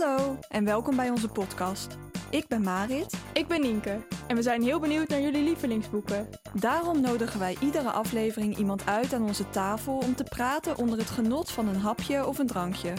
Hallo 0.00 0.38
en 0.48 0.64
welkom 0.64 0.96
bij 0.96 1.10
onze 1.10 1.28
podcast. 1.28 1.96
Ik 2.30 2.48
ben 2.48 2.62
Marit. 2.62 3.14
Ik 3.32 3.46
ben 3.46 3.60
Nienke 3.60 4.06
en 4.26 4.36
we 4.36 4.42
zijn 4.42 4.62
heel 4.62 4.80
benieuwd 4.80 5.08
naar 5.08 5.20
jullie 5.20 5.42
lievelingsboeken. 5.42 6.28
Daarom 6.52 7.00
nodigen 7.00 7.38
wij 7.38 7.56
iedere 7.60 7.90
aflevering 7.90 8.56
iemand 8.56 8.86
uit 8.86 9.12
aan 9.12 9.22
onze 9.22 9.50
tafel 9.50 9.96
om 9.96 10.14
te 10.14 10.24
praten 10.24 10.76
onder 10.76 10.98
het 10.98 11.10
genot 11.10 11.50
van 11.50 11.68
een 11.68 11.80
hapje 11.80 12.26
of 12.26 12.38
een 12.38 12.46
drankje. 12.46 12.92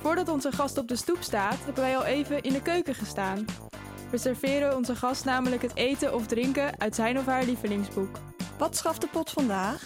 Voordat 0.00 0.28
onze 0.28 0.52
gast 0.52 0.78
op 0.78 0.88
de 0.88 0.96
stoep 0.96 1.22
staat, 1.22 1.64
hebben 1.64 1.82
wij 1.82 1.96
al 1.96 2.04
even 2.04 2.42
in 2.42 2.52
de 2.52 2.62
keuken 2.62 2.94
gestaan. 2.94 3.44
We 4.10 4.18
serveren 4.18 4.76
onze 4.76 4.96
gast 4.96 5.24
namelijk 5.24 5.62
het 5.62 5.74
eten 5.74 6.14
of 6.14 6.26
drinken 6.26 6.80
uit 6.80 6.94
zijn 6.94 7.18
of 7.18 7.26
haar 7.26 7.44
lievelingsboek. 7.44 8.18
Wat 8.58 8.76
schaft 8.76 9.00
de 9.00 9.08
pot 9.08 9.30
vandaag? 9.30 9.82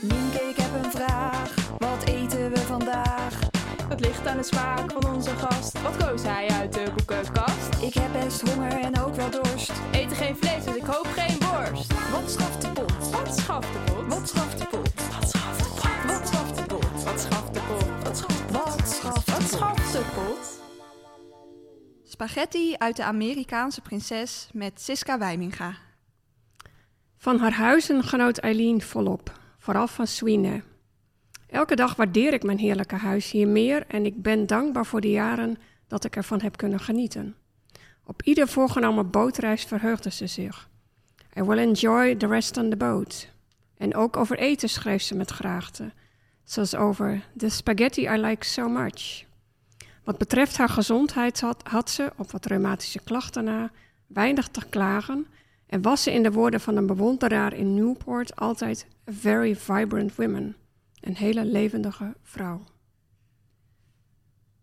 Nienke, 0.00 0.42
ik 0.42 0.56
heb 0.56 0.84
een 0.84 0.90
vraag. 0.90 1.54
Wat 1.78 2.04
eten 2.04 2.50
we 2.50 2.58
vandaag? 2.58 3.59
Het 3.90 4.00
ligt 4.00 4.26
aan 4.26 4.36
de 4.36 4.42
smaak 4.42 4.92
van 4.92 5.14
onze 5.14 5.30
gast. 5.30 5.82
Wat 5.82 5.96
koos 5.96 6.22
hij 6.22 6.48
uit 6.48 6.72
de 6.72 6.92
boekenkast? 6.96 7.82
Ik 7.82 7.94
heb 7.94 8.12
best 8.12 8.40
honger 8.48 8.72
en 8.72 9.00
ook 9.00 9.14
wel 9.14 9.30
dorst. 9.30 9.72
Eten 9.92 10.16
geen 10.16 10.36
vlees, 10.36 10.64
dus 10.64 10.76
ik 10.76 10.84
hoop 10.84 11.06
geen 11.06 11.38
worst. 11.38 12.10
Wat 12.10 12.30
schaft 12.30 12.62
de 12.62 12.68
pot? 12.68 13.10
Wat 13.10 13.38
schaft 13.38 13.72
de 13.72 13.78
pot? 13.78 14.06
Wat 14.06 14.28
schaft 14.28 14.58
de 14.58 14.66
pot? 14.66 14.94
Wat 15.12 15.28
schaft 15.28 15.58
de 15.58 15.64
pot? 15.74 16.04
Wat 16.06 16.28
schaft 16.28 16.56
de 16.56 16.62
pot? 16.66 17.04
Wat 17.04 17.20
schaft 17.20 17.54
de 17.54 17.60
pot? 17.60 18.02
Wat 18.04 18.16
schaft 18.16 18.44
de 18.44 18.52
pot? 18.52 18.52
Wat 18.52 18.88
schaft 18.88 19.30
Wat 19.30 19.42
schaft 19.42 19.92
de 19.92 20.02
pot? 20.14 20.60
Spaghetti 22.04 22.74
uit 22.76 22.96
de 22.96 23.04
Amerikaanse 23.04 23.80
prinses 23.80 24.48
met 24.52 24.80
Siska 24.80 25.18
Wijminga. 25.18 25.74
Van 27.16 27.38
haar 27.38 27.52
huizen 27.52 28.02
genoot 28.02 28.38
Eileen 28.38 28.82
volop, 28.82 29.32
vooral 29.58 29.86
van 29.86 30.06
Swine. 30.06 30.62
Elke 31.50 31.76
dag 31.76 31.96
waardeer 31.96 32.32
ik 32.32 32.42
mijn 32.42 32.58
heerlijke 32.58 32.94
huis 32.94 33.30
hier 33.30 33.48
meer 33.48 33.84
en 33.86 34.06
ik 34.06 34.22
ben 34.22 34.46
dankbaar 34.46 34.86
voor 34.86 35.00
de 35.00 35.10
jaren 35.10 35.56
dat 35.86 36.04
ik 36.04 36.16
ervan 36.16 36.40
heb 36.40 36.56
kunnen 36.56 36.80
genieten. 36.80 37.34
Op 38.04 38.22
ieder 38.22 38.48
voorgenomen 38.48 39.10
bootreis 39.10 39.64
verheugde 39.64 40.10
ze 40.10 40.26
zich. 40.26 40.68
I 41.36 41.42
will 41.42 41.58
enjoy 41.58 42.14
the 42.14 42.26
rest 42.26 42.56
on 42.56 42.70
the 42.70 42.76
boat. 42.76 43.28
En 43.76 43.94
ook 43.94 44.16
over 44.16 44.38
eten 44.38 44.68
schreef 44.68 45.02
ze 45.02 45.14
met 45.14 45.30
graagte, 45.30 45.92
zoals 46.44 46.74
over 46.74 47.22
the 47.36 47.48
spaghetti 47.48 48.02
I 48.02 48.16
like 48.16 48.44
so 48.44 48.68
much. 48.68 49.24
Wat 50.04 50.18
betreft 50.18 50.56
haar 50.56 50.68
gezondheid 50.68 51.40
had, 51.62 51.90
ze, 51.90 52.12
op 52.16 52.30
wat 52.30 52.46
reumatische 52.46 53.00
klachten 53.04 53.44
na, 53.44 53.70
weinig 54.06 54.48
te 54.48 54.68
klagen 54.68 55.26
en 55.66 55.82
was 55.82 56.02
ze 56.02 56.12
in 56.12 56.22
de 56.22 56.32
woorden 56.32 56.60
van 56.60 56.76
een 56.76 56.86
bewonderaar 56.86 57.54
in 57.54 57.74
Newport 57.74 58.36
altijd 58.36 58.86
a 59.08 59.12
very 59.12 59.56
vibrant 59.56 60.16
woman. 60.16 60.54
Een 61.00 61.16
hele 61.16 61.44
levendige 61.44 62.16
vrouw. 62.22 62.64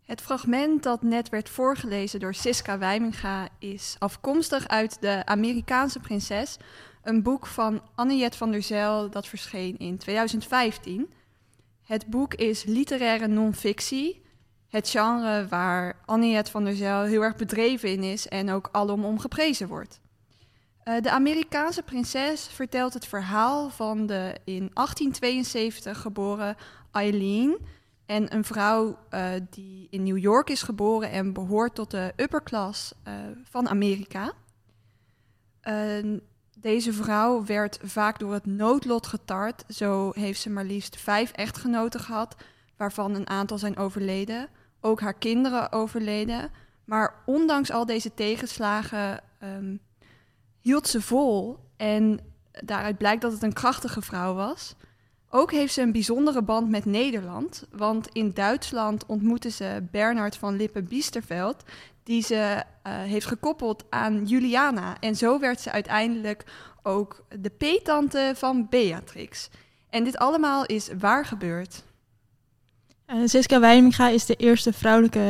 Het 0.08 0.22
fragment 0.22 0.84
dat 0.84 1.02
net 1.02 1.30
werd 1.30 1.50
voorgelezen 1.50 2.20
door 2.20 2.34
Siska 2.34 2.78
Wijminga 2.78 3.50
is 3.60 3.96
afkomstig 4.00 4.68
uit 4.68 5.02
De 5.02 5.26
Amerikaanse 5.26 6.00
Prinses, 6.00 6.58
een 7.04 7.24
boek 7.24 7.46
van 7.46 7.82
Anniet 7.96 8.36
van 8.36 8.52
der 8.52 8.62
Zijl 8.62 9.10
dat 9.10 9.28
verscheen 9.28 9.78
in 9.78 9.98
2015. 9.98 11.10
Het 11.84 12.08
boek 12.08 12.34
is 12.34 12.64
literaire 12.64 13.28
non-fictie, 13.28 14.22
het 14.68 14.90
genre 14.90 15.48
waar 15.48 16.02
Anniet 16.06 16.50
van 16.50 16.64
der 16.64 16.76
Zijl 16.76 17.04
heel 17.04 17.22
erg 17.22 17.36
bedreven 17.36 17.90
in 17.92 18.04
is 18.04 18.28
en 18.28 18.50
ook 18.50 18.70
alom 18.72 19.06
om 19.06 19.20
geprezen 19.20 19.68
wordt. 19.68 20.02
Uh, 20.88 21.02
de 21.02 21.12
Amerikaanse 21.12 21.84
prinses 21.84 22.48
vertelt 22.48 22.94
het 22.94 23.06
verhaal 23.06 23.70
van 23.70 24.06
de 24.06 24.36
in 24.44 24.70
1872 24.74 26.02
geboren 26.02 26.56
Eileen 26.92 27.58
en 28.06 28.36
een 28.36 28.44
vrouw 28.44 28.98
uh, 29.12 29.30
die 29.50 29.88
in 29.90 30.04
New 30.04 30.18
York 30.18 30.50
is 30.50 30.62
geboren 30.62 31.12
en 31.12 31.34
behoort 31.34 31.76
tot 31.76 31.92
de 31.92 32.14
upper 32.16 32.44
class 32.44 32.94
uh, 33.08 33.14
van 33.44 33.70
Amerika. 33.70 34.34
deze 36.60 36.94
vrouw 36.94 37.46
werd 37.46 37.80
vaak 37.84 38.20
door 38.20 38.34
het 38.34 38.46
noodlot 38.46 39.08
getart. 39.08 39.64
Zo 39.68 40.12
heeft 40.14 40.42
ze 40.42 40.50
maar 40.50 40.66
liefst 40.66 40.98
vijf 40.98 41.32
echtgenoten 41.32 42.00
gehad, 42.00 42.36
waarvan 42.78 43.16
een 43.16 43.30
aantal 43.30 43.58
zijn 43.58 43.78
overleden. 43.78 44.48
Ook 44.82 45.00
haar 45.00 45.18
kinderen 45.18 45.72
overleden. 45.72 46.52
Maar 46.86 47.14
ondanks 47.26 47.72
al 47.72 47.86
deze 47.86 48.14
tegenslagen 48.14 49.24
um, 49.44 49.80
hield 50.68 50.88
ze 50.88 51.02
vol. 51.02 51.58
En 51.78 52.20
daaruit 52.52 52.98
blijkt 52.98 53.22
dat 53.22 53.32
het 53.32 53.44
een 53.44 53.54
krachtige 53.54 54.02
vrouw 54.02 54.34
was. 54.34 54.76
Ook 55.30 55.52
heeft 55.52 55.74
ze 55.74 55.82
een 55.82 55.92
bijzondere 55.92 56.42
band 56.42 56.70
met 56.70 56.86
Nederland. 56.86 57.66
Want 57.72 58.08
in 58.12 58.32
Duitsland 58.34 59.06
ontmoette 59.06 59.50
ze 59.50 59.84
Bernard 59.92 60.38
van 60.38 60.56
Lippe-Biesterveld, 60.56 61.64
die 62.04 62.22
ze 62.22 62.36
uh, 62.36 62.94
heeft 62.94 63.26
gekoppeld 63.26 63.84
aan 63.90 64.26
Juliana. 64.26 65.00
En 65.00 65.16
zo 65.16 65.40
werd 65.40 65.60
ze 65.60 65.72
uiteindelijk 65.72 66.44
ook 66.84 67.24
de 67.40 67.50
peetante 67.50 68.34
van 68.36 68.68
Beatrix. 68.70 69.50
En 69.90 70.04
dit 70.04 70.18
allemaal 70.18 70.66
is 70.66 70.90
waar 71.00 71.26
gebeurd. 71.26 71.84
Uh, 73.08 73.22
Siska 73.26 73.60
Wijminga 73.60 74.10
is 74.10 74.26
de 74.26 74.36
eerste 74.36 74.74
vrouwelijke 74.74 75.30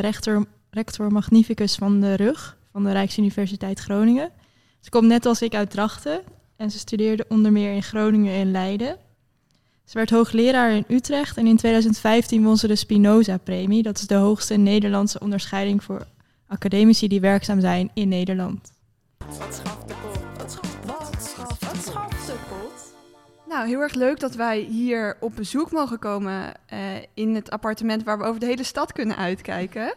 rector 0.70 1.12
magnificus 1.12 1.76
van 1.76 2.02
de 2.02 2.16
RUG, 2.16 2.58
van 2.72 2.84
de 2.84 2.92
Rijksuniversiteit 2.92 3.80
Groningen. 3.80 4.31
Ze 4.80 4.90
komt 4.90 5.08
net 5.08 5.26
als 5.26 5.42
ik 5.42 5.56
uit 5.56 5.70
Drachten 5.70 6.22
en 6.56 6.72
ze 6.72 6.78
studeerde 6.78 7.26
onder 7.30 7.52
meer 7.52 7.74
in 7.74 7.84
Groningen 7.84 8.34
en 8.34 8.52
Leiden. 8.52 8.98
Ze 9.86 9.98
werd 9.98 10.10
hoogleraar 10.10 10.72
in 10.72 10.86
Utrecht 10.88 11.38
en 11.38 11.48
in 11.48 11.58
2015 11.58 12.44
won 12.44 12.58
ze 12.58 12.68
de 12.68 12.76
Spinoza-premie. 12.76 13.84
Dat 13.84 13.98
is 13.98 14.08
de 14.08 14.16
hoogste 14.16 14.56
Nederlandse 14.56 15.20
onderscheiding 15.20 15.84
voor 15.84 16.06
academici 16.48 17.08
die 17.08 17.22
werkzaam 17.22 17.60
zijn 17.60 17.90
in 17.94 18.08
Nederland. 18.08 18.72
Wat 19.18 19.54
schaft 19.54 19.88
de 19.88 19.94
pot? 20.02 20.38
Wat 20.38 20.52
schaft 20.52 20.86
wat 20.86 21.24
schaft, 21.24 21.66
wat 21.66 21.84
schaft 21.84 22.26
de 22.26 22.36
pot? 22.50 22.94
Nou, 23.50 23.68
heel 23.68 23.80
erg 23.80 23.94
leuk 23.94 24.20
dat 24.20 24.36
wij 24.36 24.59
hier 24.59 25.18
op 25.20 25.36
bezoek 25.36 25.72
mogen 25.72 26.00
komen 26.00 26.54
uh, 26.74 26.80
in 27.14 27.36
het 27.36 27.50
appartement 27.50 28.04
waar 28.04 28.18
we 28.18 28.24
over 28.24 28.40
de 28.40 28.46
hele 28.46 28.64
stad 28.64 28.94
kunnen 28.94 29.18
uitkijken. 29.18 29.94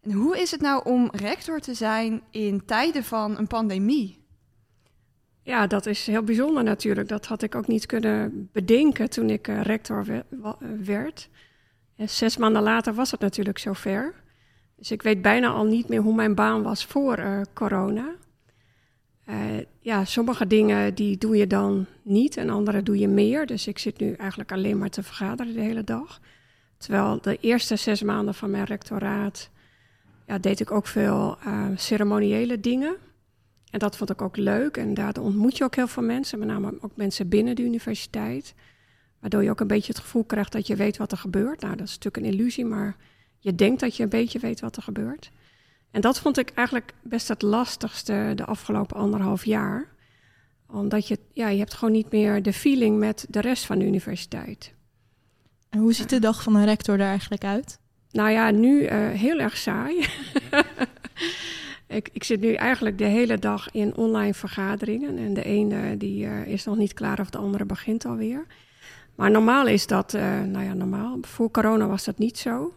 En 0.00 0.12
hoe 0.12 0.38
is 0.38 0.50
het 0.50 0.60
nou 0.60 0.84
om 0.84 1.08
rector 1.12 1.60
te 1.60 1.74
zijn 1.74 2.22
in 2.30 2.64
tijden 2.64 3.04
van 3.04 3.38
een 3.38 3.46
pandemie? 3.46 4.24
Ja, 5.42 5.66
dat 5.66 5.86
is 5.86 6.06
heel 6.06 6.22
bijzonder 6.22 6.64
natuurlijk. 6.64 7.08
Dat 7.08 7.26
had 7.26 7.42
ik 7.42 7.54
ook 7.54 7.66
niet 7.66 7.86
kunnen 7.86 8.48
bedenken 8.52 9.10
toen 9.10 9.30
ik 9.30 9.48
uh, 9.48 9.62
rector 9.62 10.04
we 10.04 10.24
werd. 10.84 11.28
En 11.96 12.08
zes 12.08 12.36
maanden 12.36 12.62
later 12.62 12.94
was 12.94 13.10
het 13.10 13.20
natuurlijk 13.20 13.58
zover. 13.58 14.14
Dus 14.76 14.90
ik 14.90 15.02
weet 15.02 15.22
bijna 15.22 15.48
al 15.48 15.64
niet 15.64 15.88
meer 15.88 16.00
hoe 16.00 16.14
mijn 16.14 16.34
baan 16.34 16.62
was 16.62 16.84
voor 16.84 17.18
uh, 17.18 17.40
corona. 17.54 18.14
Ja, 19.80 20.04
sommige 20.04 20.46
dingen 20.46 20.94
die 20.94 21.18
doe 21.18 21.36
je 21.36 21.46
dan 21.46 21.86
niet 22.02 22.36
en 22.36 22.50
andere 22.50 22.82
doe 22.82 22.98
je 22.98 23.08
meer. 23.08 23.46
Dus 23.46 23.66
ik 23.66 23.78
zit 23.78 23.98
nu 23.98 24.12
eigenlijk 24.12 24.52
alleen 24.52 24.78
maar 24.78 24.90
te 24.90 25.02
vergaderen 25.02 25.54
de 25.54 25.60
hele 25.60 25.84
dag. 25.84 26.20
Terwijl 26.78 27.20
de 27.20 27.38
eerste 27.40 27.76
zes 27.76 28.02
maanden 28.02 28.34
van 28.34 28.50
mijn 28.50 28.64
rectoraat 28.64 29.50
ja, 30.30 30.38
deed 30.38 30.60
ik 30.60 30.70
ook 30.70 30.86
veel 30.86 31.38
uh, 31.46 31.66
ceremoniële 31.76 32.60
dingen. 32.60 32.96
En 33.70 33.78
dat 33.78 33.96
vond 33.96 34.10
ik 34.10 34.22
ook 34.22 34.36
leuk. 34.36 34.76
En 34.76 34.94
daar 34.94 35.20
ontmoet 35.20 35.56
je 35.56 35.64
ook 35.64 35.74
heel 35.74 35.88
veel 35.88 36.02
mensen, 36.02 36.38
met 36.38 36.48
name 36.48 36.74
ook 36.80 36.96
mensen 36.96 37.28
binnen 37.28 37.56
de 37.56 37.62
universiteit. 37.62 38.54
Waardoor 39.20 39.42
je 39.42 39.50
ook 39.50 39.60
een 39.60 39.66
beetje 39.66 39.92
het 39.92 40.02
gevoel 40.02 40.24
krijgt 40.24 40.52
dat 40.52 40.66
je 40.66 40.76
weet 40.76 40.96
wat 40.96 41.12
er 41.12 41.18
gebeurt. 41.18 41.60
Nou, 41.60 41.76
dat 41.76 41.86
is 41.86 41.98
natuurlijk 41.98 42.26
een 42.26 42.32
illusie, 42.32 42.64
maar 42.64 42.96
je 43.38 43.54
denkt 43.54 43.80
dat 43.80 43.96
je 43.96 44.02
een 44.02 44.08
beetje 44.08 44.38
weet 44.38 44.60
wat 44.60 44.76
er 44.76 44.82
gebeurt. 44.82 45.30
En 45.90 46.00
dat 46.00 46.20
vond 46.20 46.38
ik 46.38 46.50
eigenlijk 46.54 46.92
best 47.02 47.28
het 47.28 47.42
lastigste 47.42 48.32
de 48.34 48.44
afgelopen 48.44 48.96
anderhalf 48.96 49.44
jaar. 49.44 49.88
Omdat 50.66 51.08
je, 51.08 51.18
ja, 51.32 51.48
je 51.48 51.58
hebt 51.58 51.74
gewoon 51.74 51.94
niet 51.94 52.12
meer 52.12 52.42
de 52.42 52.52
feeling 52.52 52.98
met 52.98 53.26
de 53.28 53.40
rest 53.40 53.66
van 53.66 53.78
de 53.78 53.86
universiteit. 53.86 54.74
En 55.68 55.78
hoe 55.78 55.92
ziet 55.92 56.10
de 56.10 56.18
dag 56.18 56.42
van 56.42 56.54
een 56.54 56.64
rector 56.64 56.94
er 56.94 57.06
eigenlijk 57.06 57.44
uit? 57.44 57.78
Nou 58.12 58.30
ja, 58.30 58.50
nu 58.50 58.82
uh, 58.82 59.08
heel 59.08 59.38
erg 59.38 59.56
saai. 59.56 60.06
ik, 61.86 62.08
ik, 62.12 62.24
zit 62.24 62.40
nu 62.40 62.54
eigenlijk 62.54 62.98
de 62.98 63.04
hele 63.04 63.38
dag 63.38 63.70
in 63.70 63.96
online 63.96 64.34
vergaderingen. 64.34 65.18
En 65.18 65.34
de 65.34 65.44
ene 65.44 65.96
die, 65.96 66.24
uh, 66.24 66.46
is 66.46 66.64
nog 66.64 66.76
niet 66.76 66.92
klaar 66.92 67.20
of 67.20 67.30
de 67.30 67.38
andere 67.38 67.64
begint 67.64 68.04
alweer. 68.04 68.46
Maar 69.14 69.30
normaal 69.30 69.66
is 69.66 69.86
dat, 69.86 70.14
uh, 70.14 70.40
nou 70.40 70.64
ja, 70.64 70.74
normaal. 70.74 71.18
Voor 71.20 71.50
corona 71.50 71.86
was 71.86 72.04
dat 72.04 72.18
niet 72.18 72.38
zo. 72.38 72.74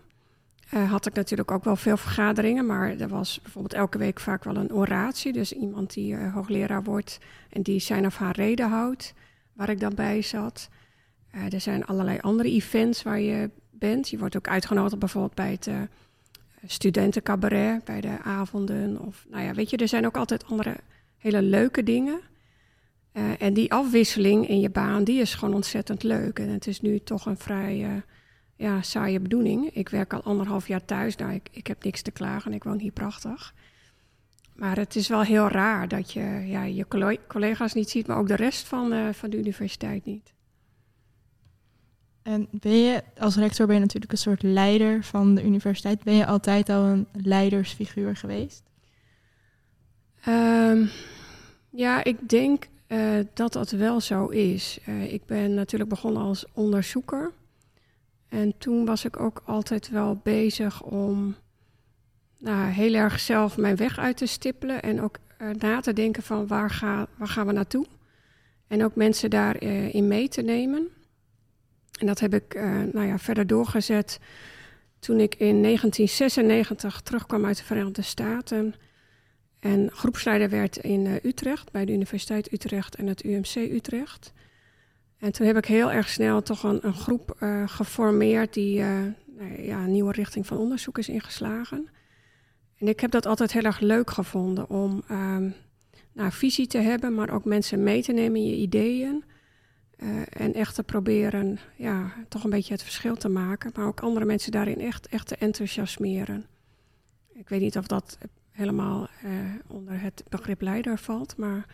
had 0.69 1.05
ik 1.05 1.13
natuurlijk 1.13 1.51
ook 1.51 1.63
wel 1.63 1.75
veel 1.75 1.97
vergaderingen, 1.97 2.65
maar 2.65 2.99
er 2.99 3.07
was 3.07 3.39
bijvoorbeeld 3.41 3.73
elke 3.73 3.97
week 3.97 4.19
vaak 4.19 4.43
wel 4.43 4.55
een 4.55 4.73
oratie. 4.73 5.33
Dus 5.33 5.53
iemand 5.53 5.93
die 5.93 6.17
hoogleraar 6.17 6.83
wordt 6.83 7.19
en 7.49 7.61
die 7.61 7.79
zijn 7.79 8.05
of 8.05 8.17
haar 8.17 8.35
reden 8.35 8.69
houdt, 8.69 9.13
waar 9.53 9.69
ik 9.69 9.79
dan 9.79 9.95
bij 9.95 10.21
zat. 10.21 10.69
er 11.51 11.61
zijn 11.61 11.85
allerlei 11.85 12.17
andere 12.21 12.49
events 12.49 13.03
waar 13.03 13.19
je 13.19 13.49
bent. 13.87 14.09
Je 14.09 14.17
wordt 14.17 14.37
ook 14.37 14.47
uitgenodigd 14.47 14.99
bijvoorbeeld 14.99 15.35
bij 15.35 15.51
het 15.51 15.67
uh, 15.67 15.81
studentencabaret, 16.65 17.83
bij 17.83 18.01
de 18.01 18.17
avonden. 18.23 18.99
Of, 18.99 19.25
nou 19.29 19.43
ja, 19.43 19.53
weet 19.53 19.69
je, 19.69 19.77
er 19.77 19.87
zijn 19.87 20.05
ook 20.05 20.17
altijd 20.17 20.45
andere 20.45 20.75
hele 21.17 21.41
leuke 21.41 21.83
dingen. 21.83 22.19
Uh, 23.13 23.41
en 23.41 23.53
die 23.53 23.71
afwisseling 23.71 24.47
in 24.47 24.59
je 24.59 24.69
baan, 24.69 25.03
die 25.03 25.21
is 25.21 25.33
gewoon 25.33 25.53
ontzettend 25.53 26.03
leuk. 26.03 26.39
En 26.39 26.49
het 26.49 26.67
is 26.67 26.81
nu 26.81 26.99
toch 26.99 27.25
een 27.25 27.37
vrij 27.37 27.79
uh, 27.79 28.01
ja, 28.55 28.81
saaie 28.81 29.19
bedoeling. 29.19 29.69
Ik 29.73 29.89
werk 29.89 30.13
al 30.13 30.23
anderhalf 30.23 30.67
jaar 30.67 30.85
thuis. 30.85 31.15
Nou, 31.15 31.33
ik, 31.33 31.49
ik 31.51 31.67
heb 31.67 31.83
niks 31.83 32.01
te 32.01 32.11
klagen. 32.11 32.53
Ik 32.53 32.63
woon 32.63 32.79
hier 32.79 32.91
prachtig. 32.91 33.53
Maar 34.55 34.77
het 34.77 34.95
is 34.95 35.07
wel 35.07 35.21
heel 35.21 35.47
raar 35.47 35.87
dat 35.87 36.13
je 36.13 36.43
ja, 36.45 36.63
je 36.63 36.85
collega's 37.27 37.73
niet 37.73 37.89
ziet, 37.89 38.07
maar 38.07 38.17
ook 38.17 38.27
de 38.27 38.35
rest 38.35 38.67
van, 38.67 39.13
van 39.13 39.29
de 39.29 39.37
universiteit 39.37 40.05
niet. 40.05 40.33
En 42.23 42.47
ben 42.51 42.77
je 42.77 43.03
als 43.17 43.35
rector 43.35 43.65
ben 43.65 43.75
je 43.75 43.81
natuurlijk 43.81 44.11
een 44.11 44.17
soort 44.17 44.43
leider 44.43 45.03
van 45.03 45.35
de 45.35 45.43
universiteit. 45.43 46.03
Ben 46.03 46.13
je 46.13 46.25
altijd 46.25 46.69
al 46.69 46.83
een 46.83 47.07
leidersfiguur 47.11 48.15
geweest? 48.15 48.63
Um, 50.27 50.89
ja, 51.69 52.03
ik 52.03 52.29
denk 52.29 52.67
uh, 52.87 53.19
dat 53.33 53.53
dat 53.53 53.71
wel 53.71 54.01
zo 54.01 54.27
is. 54.27 54.79
Uh, 54.89 55.13
ik 55.13 55.25
ben 55.25 55.53
natuurlijk 55.53 55.89
begonnen 55.89 56.21
als 56.21 56.45
onderzoeker. 56.53 57.31
En 58.29 58.57
toen 58.57 58.85
was 58.85 59.05
ik 59.05 59.19
ook 59.19 59.41
altijd 59.45 59.89
wel 59.89 60.19
bezig 60.23 60.81
om 60.81 61.35
nou, 62.39 62.69
heel 62.71 62.93
erg 62.93 63.19
zelf 63.19 63.57
mijn 63.57 63.75
weg 63.75 63.99
uit 63.99 64.17
te 64.17 64.25
stippelen. 64.25 64.81
En 64.81 65.01
ook 65.01 65.17
uh, 65.41 65.49
na 65.49 65.79
te 65.79 65.93
denken 65.93 66.23
van 66.23 66.47
waar, 66.47 66.69
ga, 66.69 67.07
waar 67.17 67.27
gaan 67.27 67.47
we 67.47 67.53
naartoe. 67.53 67.85
En 68.67 68.83
ook 68.83 68.95
mensen 68.95 69.29
daarin 69.29 69.91
in 69.91 70.07
mee 70.07 70.27
te 70.27 70.41
nemen. 70.41 70.87
En 71.99 72.05
dat 72.05 72.19
heb 72.19 72.33
ik 72.33 72.53
nou 72.91 73.05
ja, 73.05 73.19
verder 73.19 73.47
doorgezet 73.47 74.19
toen 74.99 75.19
ik 75.19 75.35
in 75.35 75.61
1996 75.61 77.01
terugkwam 77.01 77.45
uit 77.45 77.57
de 77.57 77.63
Verenigde 77.63 78.01
Staten 78.01 78.75
en 79.63 79.89
groepsleider 79.91 80.49
werd 80.49 80.77
in 80.77 81.05
uh, 81.05 81.23
Utrecht, 81.23 81.71
bij 81.71 81.85
de 81.85 81.91
Universiteit 81.91 82.51
Utrecht 82.51 82.95
en 82.95 83.07
het 83.07 83.23
UMC 83.23 83.55
Utrecht. 83.55 84.33
En 85.17 85.31
toen 85.31 85.47
heb 85.47 85.57
ik 85.57 85.65
heel 85.65 85.91
erg 85.91 86.09
snel 86.09 86.41
toch 86.41 86.63
een, 86.63 86.85
een 86.85 86.93
groep 86.93 87.37
uh, 87.39 87.67
geformeerd 87.67 88.53
die 88.53 88.79
uh, 88.79 88.99
ja, 89.57 89.83
een 89.83 89.91
nieuwe 89.91 90.11
richting 90.11 90.47
van 90.47 90.57
onderzoek 90.57 90.97
is 90.97 91.09
ingeslagen. 91.09 91.89
En 92.77 92.87
ik 92.87 92.99
heb 92.99 93.11
dat 93.11 93.25
altijd 93.25 93.53
heel 93.53 93.63
erg 93.63 93.79
leuk 93.79 94.09
gevonden 94.09 94.69
om 94.69 95.03
um, 95.11 95.53
nou, 96.13 96.31
visie 96.31 96.67
te 96.67 96.77
hebben, 96.77 97.13
maar 97.13 97.29
ook 97.29 97.45
mensen 97.45 97.83
mee 97.83 98.03
te 98.03 98.11
nemen 98.11 98.41
in 98.41 98.47
je 98.47 98.55
ideeën. 98.55 99.23
En 100.29 100.53
echt 100.53 100.75
te 100.75 100.83
proberen 100.83 101.59
ja, 101.75 102.13
toch 102.27 102.43
een 102.43 102.49
beetje 102.49 102.73
het 102.73 102.83
verschil 102.83 103.15
te 103.15 103.29
maken, 103.29 103.71
maar 103.75 103.87
ook 103.87 103.99
andere 103.99 104.25
mensen 104.25 104.51
daarin 104.51 104.79
echt, 104.79 105.07
echt 105.07 105.27
te 105.27 105.35
enthousiasmeren. 105.35 106.45
Ik 107.33 107.49
weet 107.49 107.61
niet 107.61 107.77
of 107.77 107.87
dat 107.87 108.17
helemaal 108.51 109.07
eh, 109.23 109.29
onder 109.67 110.01
het 110.01 110.23
begrip 110.29 110.61
leider 110.61 110.97
valt. 110.97 111.37
Maar 111.37 111.65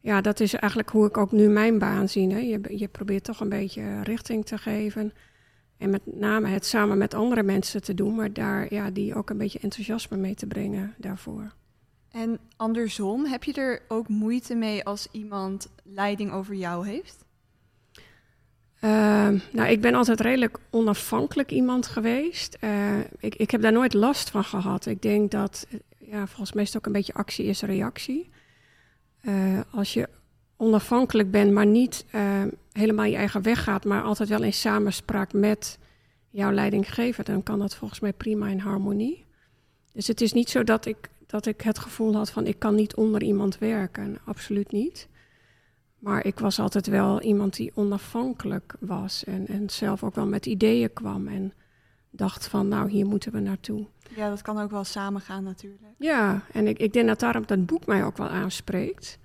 ja, 0.00 0.20
dat 0.20 0.40
is 0.40 0.54
eigenlijk 0.54 0.90
hoe 0.90 1.06
ik 1.06 1.16
ook 1.16 1.32
nu 1.32 1.48
mijn 1.48 1.78
baan 1.78 2.08
zie. 2.08 2.32
Hè. 2.32 2.38
Je, 2.38 2.60
je 2.78 2.88
probeert 2.88 3.24
toch 3.24 3.40
een 3.40 3.48
beetje 3.48 4.02
richting 4.02 4.46
te 4.46 4.58
geven. 4.58 5.12
En 5.76 5.90
met 5.90 6.02
name 6.04 6.48
het 6.48 6.66
samen 6.66 6.98
met 6.98 7.14
andere 7.14 7.42
mensen 7.42 7.82
te 7.82 7.94
doen, 7.94 8.14
maar 8.14 8.32
daar 8.32 8.74
ja, 8.74 8.90
die 8.90 9.14
ook 9.14 9.30
een 9.30 9.38
beetje 9.38 9.58
enthousiasme 9.58 10.16
mee 10.16 10.34
te 10.34 10.46
brengen 10.46 10.94
daarvoor. 10.96 11.54
En 12.10 12.38
andersom, 12.56 13.24
heb 13.24 13.44
je 13.44 13.52
er 13.52 13.82
ook 13.88 14.08
moeite 14.08 14.54
mee 14.54 14.84
als 14.84 15.08
iemand 15.10 15.68
leiding 15.84 16.32
over 16.32 16.54
jou 16.54 16.86
heeft? 16.88 17.24
Uh, 18.84 19.28
nou, 19.52 19.68
ik 19.68 19.80
ben 19.80 19.94
altijd 19.94 20.20
redelijk 20.20 20.58
onafhankelijk 20.70 21.50
iemand 21.50 21.86
geweest. 21.86 22.56
Uh, 22.60 22.98
ik, 23.18 23.34
ik 23.34 23.50
heb 23.50 23.60
daar 23.60 23.72
nooit 23.72 23.94
last 23.94 24.30
van 24.30 24.44
gehad. 24.44 24.86
Ik 24.86 25.02
denk 25.02 25.30
dat 25.30 25.66
ja, 25.98 26.26
volgens 26.26 26.52
mij 26.52 26.62
is 26.62 26.68
het 26.68 26.78
ook 26.78 26.86
een 26.86 26.92
beetje 26.92 27.14
actie 27.14 27.44
is 27.44 27.62
reactie. 27.62 28.30
Uh, 29.22 29.60
als 29.70 29.94
je 29.94 30.08
onafhankelijk 30.56 31.30
bent, 31.30 31.52
maar 31.52 31.66
niet 31.66 32.04
uh, 32.14 32.42
helemaal 32.72 33.04
je 33.04 33.16
eigen 33.16 33.42
weg 33.42 33.62
gaat, 33.62 33.84
maar 33.84 34.02
altijd 34.02 34.28
wel 34.28 34.42
in 34.42 34.52
samenspraak 34.52 35.32
met 35.32 35.78
jouw 36.30 36.52
leidinggever, 36.52 37.24
dan 37.24 37.42
kan 37.42 37.58
dat 37.58 37.74
volgens 37.74 38.00
mij 38.00 38.12
prima 38.12 38.48
in 38.48 38.58
harmonie. 38.58 39.24
Dus 39.92 40.06
het 40.06 40.20
is 40.20 40.32
niet 40.32 40.50
zo 40.50 40.64
dat 40.64 40.86
ik, 40.86 41.08
dat 41.26 41.46
ik 41.46 41.60
het 41.60 41.78
gevoel 41.78 42.14
had 42.14 42.30
van 42.30 42.46
ik 42.46 42.58
kan 42.58 42.74
niet 42.74 42.94
onder 42.94 43.22
iemand 43.22 43.58
werken. 43.58 44.18
Absoluut 44.24 44.72
niet. 44.72 45.08
Maar 45.98 46.26
ik 46.26 46.38
was 46.38 46.58
altijd 46.58 46.86
wel 46.86 47.20
iemand 47.22 47.56
die 47.56 47.72
onafhankelijk 47.74 48.74
was 48.80 49.24
en, 49.24 49.46
en 49.46 49.70
zelf 49.70 50.04
ook 50.04 50.14
wel 50.14 50.26
met 50.26 50.46
ideeën 50.46 50.92
kwam 50.92 51.28
en 51.28 51.52
dacht 52.10 52.48
van 52.48 52.68
nou 52.68 52.90
hier 52.90 53.06
moeten 53.06 53.32
we 53.32 53.40
naartoe. 53.40 53.86
Ja, 54.16 54.28
dat 54.28 54.42
kan 54.42 54.58
ook 54.58 54.70
wel 54.70 54.84
samengaan 54.84 55.44
natuurlijk. 55.44 55.82
Ja, 55.98 56.42
en 56.52 56.66
ik, 56.66 56.78
ik 56.78 56.92
denk 56.92 57.06
dat 57.06 57.20
daarom 57.20 57.46
dat 57.46 57.66
boek 57.66 57.86
mij 57.86 58.04
ook 58.04 58.16
wel 58.16 58.28
aanspreekt. 58.28 59.18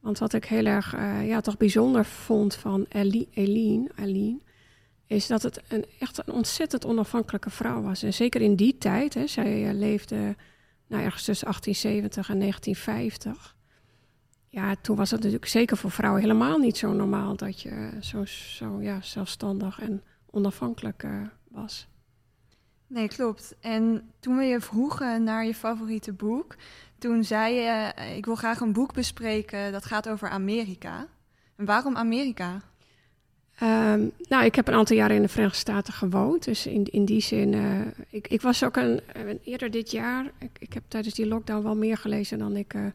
Want 0.00 0.18
wat 0.18 0.32
ik 0.32 0.44
heel 0.44 0.64
erg 0.64 0.94
uh, 0.94 1.28
ja, 1.28 1.40
toch 1.40 1.56
bijzonder 1.56 2.04
vond 2.04 2.54
van 2.54 2.86
Eline, 2.88 3.90
Eline, 3.94 4.38
is 5.06 5.26
dat 5.26 5.42
het 5.42 5.62
een, 5.68 5.84
echt 5.98 6.18
een 6.18 6.34
ontzettend 6.34 6.86
onafhankelijke 6.86 7.50
vrouw 7.50 7.82
was. 7.82 8.02
En 8.02 8.14
zeker 8.14 8.40
in 8.40 8.54
die 8.54 8.78
tijd, 8.78 9.14
hè, 9.14 9.26
zij 9.26 9.68
uh, 9.68 9.72
leefde 9.72 10.36
nou, 10.86 11.02
ergens 11.02 11.24
tussen 11.24 11.46
1870 11.46 12.28
en 12.28 12.38
1950. 12.38 13.56
Ja, 14.52 14.74
toen 14.80 14.96
was 14.96 15.10
het 15.10 15.20
natuurlijk 15.20 15.50
zeker 15.50 15.76
voor 15.76 15.90
vrouwen 15.90 16.22
helemaal 16.22 16.58
niet 16.58 16.76
zo 16.76 16.92
normaal 16.92 17.36
dat 17.36 17.60
je 17.60 17.90
zo, 18.00 18.24
zo 18.24 18.82
ja, 18.82 19.00
zelfstandig 19.00 19.80
en 19.80 20.02
onafhankelijk 20.30 21.02
uh, 21.02 21.22
was. 21.48 21.88
Nee, 22.86 23.08
klopt. 23.08 23.54
En 23.60 24.10
toen 24.20 24.36
we 24.36 24.44
je 24.44 24.60
vroegen 24.60 25.22
naar 25.22 25.44
je 25.46 25.54
favoriete 25.54 26.12
boek, 26.12 26.56
toen 26.98 27.24
zei 27.24 27.54
je: 27.54 27.92
eh, 27.94 28.16
Ik 28.16 28.24
wil 28.24 28.34
graag 28.34 28.60
een 28.60 28.72
boek 28.72 28.94
bespreken 28.94 29.72
dat 29.72 29.84
gaat 29.84 30.08
over 30.08 30.28
Amerika. 30.28 31.06
En 31.56 31.64
waarom 31.64 31.96
Amerika? 31.96 32.60
Um, 33.62 34.12
nou, 34.28 34.44
ik 34.44 34.54
heb 34.54 34.68
een 34.68 34.74
aantal 34.74 34.96
jaren 34.96 35.16
in 35.16 35.22
de 35.22 35.28
Verenigde 35.28 35.58
Staten 35.58 35.92
gewoond. 35.92 36.44
Dus 36.44 36.66
in, 36.66 36.84
in 36.84 37.04
die 37.04 37.20
zin, 37.20 37.52
uh, 37.52 37.80
ik, 38.10 38.28
ik 38.28 38.40
was 38.40 38.64
ook 38.64 38.76
een, 38.76 39.00
eerder 39.44 39.70
dit 39.70 39.90
jaar. 39.90 40.30
Ik, 40.38 40.50
ik 40.58 40.72
heb 40.72 40.82
tijdens 40.88 41.14
die 41.14 41.26
lockdown 41.26 41.62
wel 41.62 41.76
meer 41.76 41.96
gelezen 41.96 42.38
dan 42.38 42.56
ik 42.56 42.74
uh, 42.74 42.86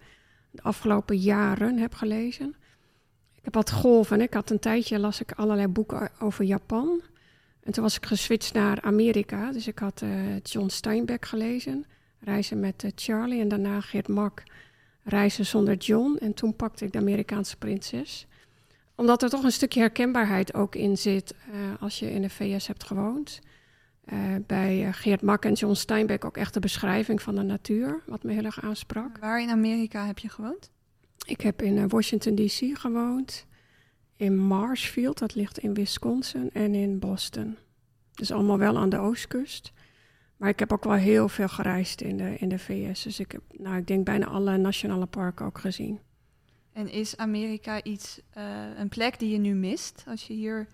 de 0.55 0.61
afgelopen 0.61 1.17
jaren 1.17 1.77
heb 1.77 1.93
gelezen. 1.93 2.55
Ik 3.35 3.43
heb 3.43 3.53
wat 3.53 3.71
golven. 3.71 4.21
Ik 4.21 4.33
had 4.33 4.49
een 4.49 4.59
tijdje 4.59 4.99
las 4.99 5.21
ik 5.21 5.31
allerlei 5.31 5.67
boeken 5.67 6.09
over 6.19 6.45
Japan. 6.45 7.01
En 7.63 7.71
toen 7.71 7.83
was 7.83 7.95
ik 7.95 8.05
geswitcht 8.05 8.53
naar 8.53 8.81
Amerika. 8.81 9.51
Dus 9.51 9.67
ik 9.67 9.79
had 9.79 10.01
uh, 10.01 10.39
John 10.43 10.67
Steinbeck 10.67 11.25
gelezen, 11.25 11.85
Reizen 12.19 12.59
met 12.59 12.83
uh, 12.83 12.91
Charlie. 12.95 13.41
En 13.41 13.47
daarna 13.47 13.81
Geert 13.81 14.07
Mak, 14.07 14.43
Reizen 15.03 15.45
zonder 15.45 15.75
John. 15.75 16.17
En 16.21 16.33
toen 16.33 16.55
pakte 16.55 16.85
ik 16.85 16.91
de 16.91 16.97
Amerikaanse 16.97 17.57
prinses. 17.57 18.27
Omdat 18.95 19.23
er 19.23 19.29
toch 19.29 19.43
een 19.43 19.51
stukje 19.51 19.79
herkenbaarheid 19.79 20.53
ook 20.53 20.75
in 20.75 20.97
zit 20.97 21.33
uh, 21.53 21.81
als 21.81 21.99
je 21.99 22.11
in 22.11 22.21
de 22.21 22.29
VS 22.29 22.67
hebt 22.67 22.83
gewoond. 22.83 23.41
Bij 24.47 24.93
Geert 24.93 25.21
Mak 25.21 25.45
en 25.45 25.53
John 25.53 25.73
Steinbeck 25.73 26.25
ook 26.25 26.37
echt 26.37 26.53
de 26.53 26.59
beschrijving 26.59 27.21
van 27.21 27.35
de 27.35 27.41
natuur, 27.41 28.01
wat 28.05 28.23
me 28.23 28.33
heel 28.33 28.43
erg 28.43 28.61
aansprak. 28.61 29.17
Waar 29.17 29.41
in 29.41 29.49
Amerika 29.49 30.05
heb 30.05 30.19
je 30.19 30.29
gewoond? 30.29 30.69
Ik 31.25 31.41
heb 31.41 31.61
in 31.61 31.87
Washington 31.87 32.35
DC 32.35 32.77
gewoond 32.79 33.45
in 34.15 34.37
Marshfield, 34.37 35.17
dat 35.17 35.35
ligt 35.35 35.57
in 35.57 35.73
Wisconsin, 35.73 36.49
en 36.53 36.75
in 36.75 36.99
Boston. 36.99 37.57
Dus 38.11 38.31
allemaal 38.31 38.57
wel 38.57 38.77
aan 38.77 38.89
de 38.89 38.97
oostkust. 38.97 39.71
Maar 40.37 40.49
ik 40.49 40.59
heb 40.59 40.73
ook 40.73 40.83
wel 40.83 40.93
heel 40.93 41.29
veel 41.29 41.47
gereisd 41.47 42.01
in 42.01 42.17
de, 42.17 42.37
in 42.37 42.49
de 42.49 42.59
VS. 42.59 43.03
Dus 43.03 43.19
ik 43.19 43.31
heb, 43.31 43.41
nou, 43.57 43.77
ik 43.77 43.87
denk 43.87 44.05
bijna 44.05 44.25
alle 44.25 44.57
nationale 44.57 45.05
parken 45.05 45.45
ook 45.45 45.57
gezien. 45.57 45.99
En 46.73 46.89
is 46.89 47.17
Amerika 47.17 47.83
iets, 47.83 48.21
uh, 48.37 48.43
een 48.77 48.89
plek 48.89 49.19
die 49.19 49.31
je 49.31 49.37
nu 49.37 49.53
mist 49.53 50.03
als 50.07 50.27
je 50.27 50.33
hier 50.33 50.67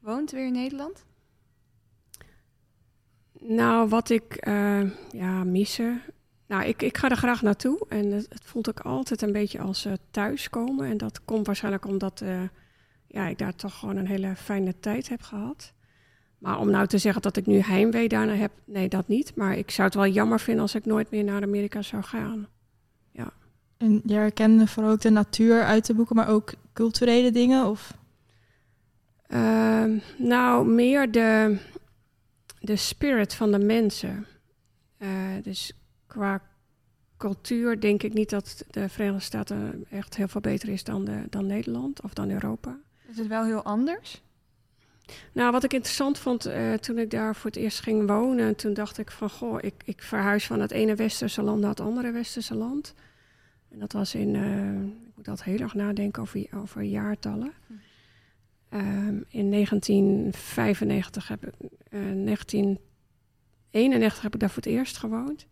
woont, 0.00 0.30
weer 0.30 0.46
in 0.46 0.52
Nederland? 0.52 1.04
Nou, 3.40 3.88
wat 3.88 4.10
ik 4.10 4.46
uh, 4.48 4.80
ja, 5.10 5.44
missen. 5.44 6.02
Nou, 6.46 6.64
ik, 6.64 6.82
ik 6.82 6.98
ga 6.98 7.10
er 7.10 7.16
graag 7.16 7.42
naartoe. 7.42 7.86
En 7.88 8.10
het, 8.10 8.26
het 8.28 8.44
voelt 8.44 8.68
ook 8.68 8.80
altijd 8.80 9.22
een 9.22 9.32
beetje 9.32 9.60
als 9.60 9.86
uh, 9.86 9.92
thuiskomen. 10.10 10.86
En 10.86 10.96
dat 10.96 11.24
komt 11.24 11.46
waarschijnlijk 11.46 11.86
omdat 11.86 12.22
ja, 13.06 13.26
ik 13.26 13.38
daar 13.38 13.54
toch 13.54 13.78
gewoon 13.78 13.96
een 13.96 14.06
hele 14.06 14.36
fijne 14.36 14.74
tijd 14.80 15.08
heb 15.08 15.22
gehad. 15.22 15.72
Maar 16.38 16.58
om 16.58 16.70
nou 16.70 16.86
te 16.86 16.98
zeggen 16.98 17.22
dat 17.22 17.36
ik 17.36 17.46
nu 17.46 17.58
heimwee 17.58 18.08
daarna 18.08 18.34
heb, 18.34 18.52
nee, 18.64 18.88
dat 18.88 19.08
niet. 19.08 19.34
Maar 19.34 19.56
ik 19.56 19.70
zou 19.70 19.86
het 19.86 19.96
wel 19.96 20.06
jammer 20.06 20.40
vinden 20.40 20.62
als 20.62 20.74
ik 20.74 20.84
nooit 20.84 21.10
meer 21.10 21.24
naar 21.24 21.42
Amerika 21.42 21.82
zou 21.82 22.02
gaan. 22.02 22.48
Ja. 23.12 23.32
En 23.76 24.00
jij 24.04 24.20
herkende 24.20 24.66
vooral 24.66 24.92
ook 24.92 25.00
de 25.00 25.10
natuur 25.10 25.64
uit 25.64 25.86
de 25.86 25.94
boeken, 25.94 26.16
maar 26.16 26.28
ook 26.28 26.52
culturele 26.72 27.30
dingen? 27.30 27.66
Of? 27.66 27.96
Uh, 29.28 29.84
nou, 30.18 30.66
meer 30.66 31.10
de, 31.10 31.58
de 32.68 32.76
spirit 32.76 33.34
van 33.34 33.50
de 33.50 33.58
mensen. 33.58 34.26
Uh, 34.98 35.08
dus 35.42 35.72
qua 36.06 36.42
cultuur 37.16 37.80
denk 37.80 38.02
ik 38.02 38.12
niet 38.12 38.30
dat 38.30 38.64
de 38.70 38.88
Verenigde 38.88 39.20
Staten 39.20 39.84
echt 39.90 40.16
heel 40.16 40.28
veel 40.28 40.40
beter 40.40 40.68
is 40.68 40.84
dan, 40.84 41.04
de, 41.04 41.22
dan 41.30 41.46
Nederland 41.46 42.02
of 42.02 42.12
dan 42.12 42.30
Europa. 42.30 42.78
Is 43.08 43.16
het 43.16 43.26
wel 43.26 43.44
heel 43.44 43.62
anders? 43.62 44.22
Nou, 45.32 45.52
wat 45.52 45.64
ik 45.64 45.72
interessant 45.72 46.18
vond 46.18 46.46
uh, 46.46 46.72
toen 46.74 46.98
ik 46.98 47.10
daar 47.10 47.36
voor 47.36 47.50
het 47.50 47.58
eerst 47.58 47.80
ging 47.80 48.06
wonen, 48.06 48.56
toen 48.56 48.74
dacht 48.74 48.98
ik 48.98 49.10
van 49.10 49.30
goh, 49.30 49.58
ik, 49.60 49.74
ik 49.84 50.02
verhuis 50.02 50.46
van 50.46 50.60
het 50.60 50.70
ene 50.70 50.94
westerse 50.94 51.42
land 51.42 51.60
naar 51.60 51.70
het 51.70 51.80
andere 51.80 52.10
westerse 52.10 52.54
land. 52.54 52.94
En 53.68 53.78
dat 53.78 53.92
was 53.92 54.14
in, 54.14 54.34
uh, 54.34 54.82
ik 55.08 55.12
moet 55.14 55.24
dat 55.24 55.42
heel 55.42 55.58
erg 55.58 55.74
nadenken 55.74 56.22
over, 56.22 56.46
over 56.54 56.82
jaartallen. 56.82 57.52
Ehm, 58.68 59.20
in 59.28 59.48
1995 59.48 61.28
heb 61.28 61.46
ik, 61.46 61.54
eh 61.90 62.00
1991 62.00 64.22
heb 64.22 64.34
ik 64.34 64.40
daar 64.40 64.50
voor 64.50 64.62
het 64.62 64.72
eerst 64.72 64.96
gewoond. 64.96 65.46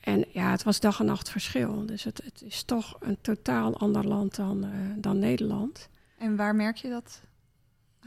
En 0.00 0.24
ja, 0.28 0.50
het 0.50 0.62
was 0.62 0.80
dag 0.80 1.00
en 1.00 1.06
nacht 1.06 1.30
verschil. 1.30 1.86
Dus 1.86 2.04
het, 2.04 2.20
het 2.24 2.42
is 2.42 2.62
toch 2.62 2.96
een 3.00 3.18
totaal 3.20 3.78
ander 3.78 4.06
land 4.06 4.36
dan, 4.36 4.64
eh, 4.64 4.70
dan 4.96 5.18
Nederland. 5.18 5.88
En 6.18 6.36
waar 6.36 6.54
merk 6.54 6.76
je 6.76 6.88
dat 6.88 7.20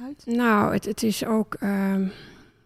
uit? 0.01 0.25
Nou, 0.25 0.74
het, 0.74 0.86
het 0.86 1.03
is 1.03 1.25
ook. 1.25 1.53
ehm, 1.53 2.07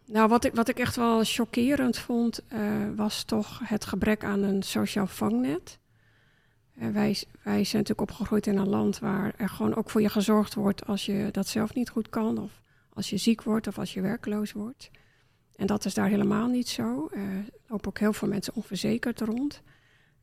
nou, 0.06 0.30
wat 0.30 0.44
ik, 0.44 0.56
wat 0.56 0.68
ik 0.68 0.80
echt 0.80 0.96
wel 0.96 1.24
chockerend 1.24 1.98
vond, 1.98 2.42
eh, 2.48 2.60
was 2.96 3.24
toch 3.24 3.60
het 3.64 3.86
gebrek 3.86 4.24
aan 4.24 4.44
een 4.44 4.64
sociaal 4.64 5.08
vangnet. 5.08 5.80
Eh, 6.76 6.90
wij, 6.90 7.24
wij 7.42 7.64
zijn 7.64 7.82
natuurlijk 7.82 8.02
opgegroeid 8.02 8.48
in 8.48 8.58
een 8.58 8.70
land 8.70 9.00
waar 9.00 9.34
er 9.38 9.50
gewoon 9.50 9.76
ook 9.76 9.90
voor 9.90 10.02
je 10.02 10.10
gezorgd 10.10 10.54
wordt 10.54 10.86
als 10.86 11.06
je 11.06 11.30
dat 11.32 11.48
zelf 11.48 11.74
niet 11.74 11.90
goed 11.90 12.10
kan, 12.10 12.38
of 12.38 12.62
als 12.94 13.10
je 13.10 13.18
ziek 13.18 13.44
wordt 13.44 13.68
of 13.68 13.80
als 13.80 13.94
je 13.94 14.02
werkloos 14.02 14.52
wordt. 14.52 14.92
En 15.56 15.68
dat 15.68 15.86
is 15.86 15.94
daar 15.94 16.08
helemaal 16.08 16.48
niet 16.48 16.70
zo. 16.70 17.10
Er 17.12 17.46
lopen 17.68 17.88
ook 17.88 18.00
heel 18.00 18.14
veel 18.14 18.28
mensen 18.28 18.56
onverzekerd 18.56 19.22
rond. 19.22 19.62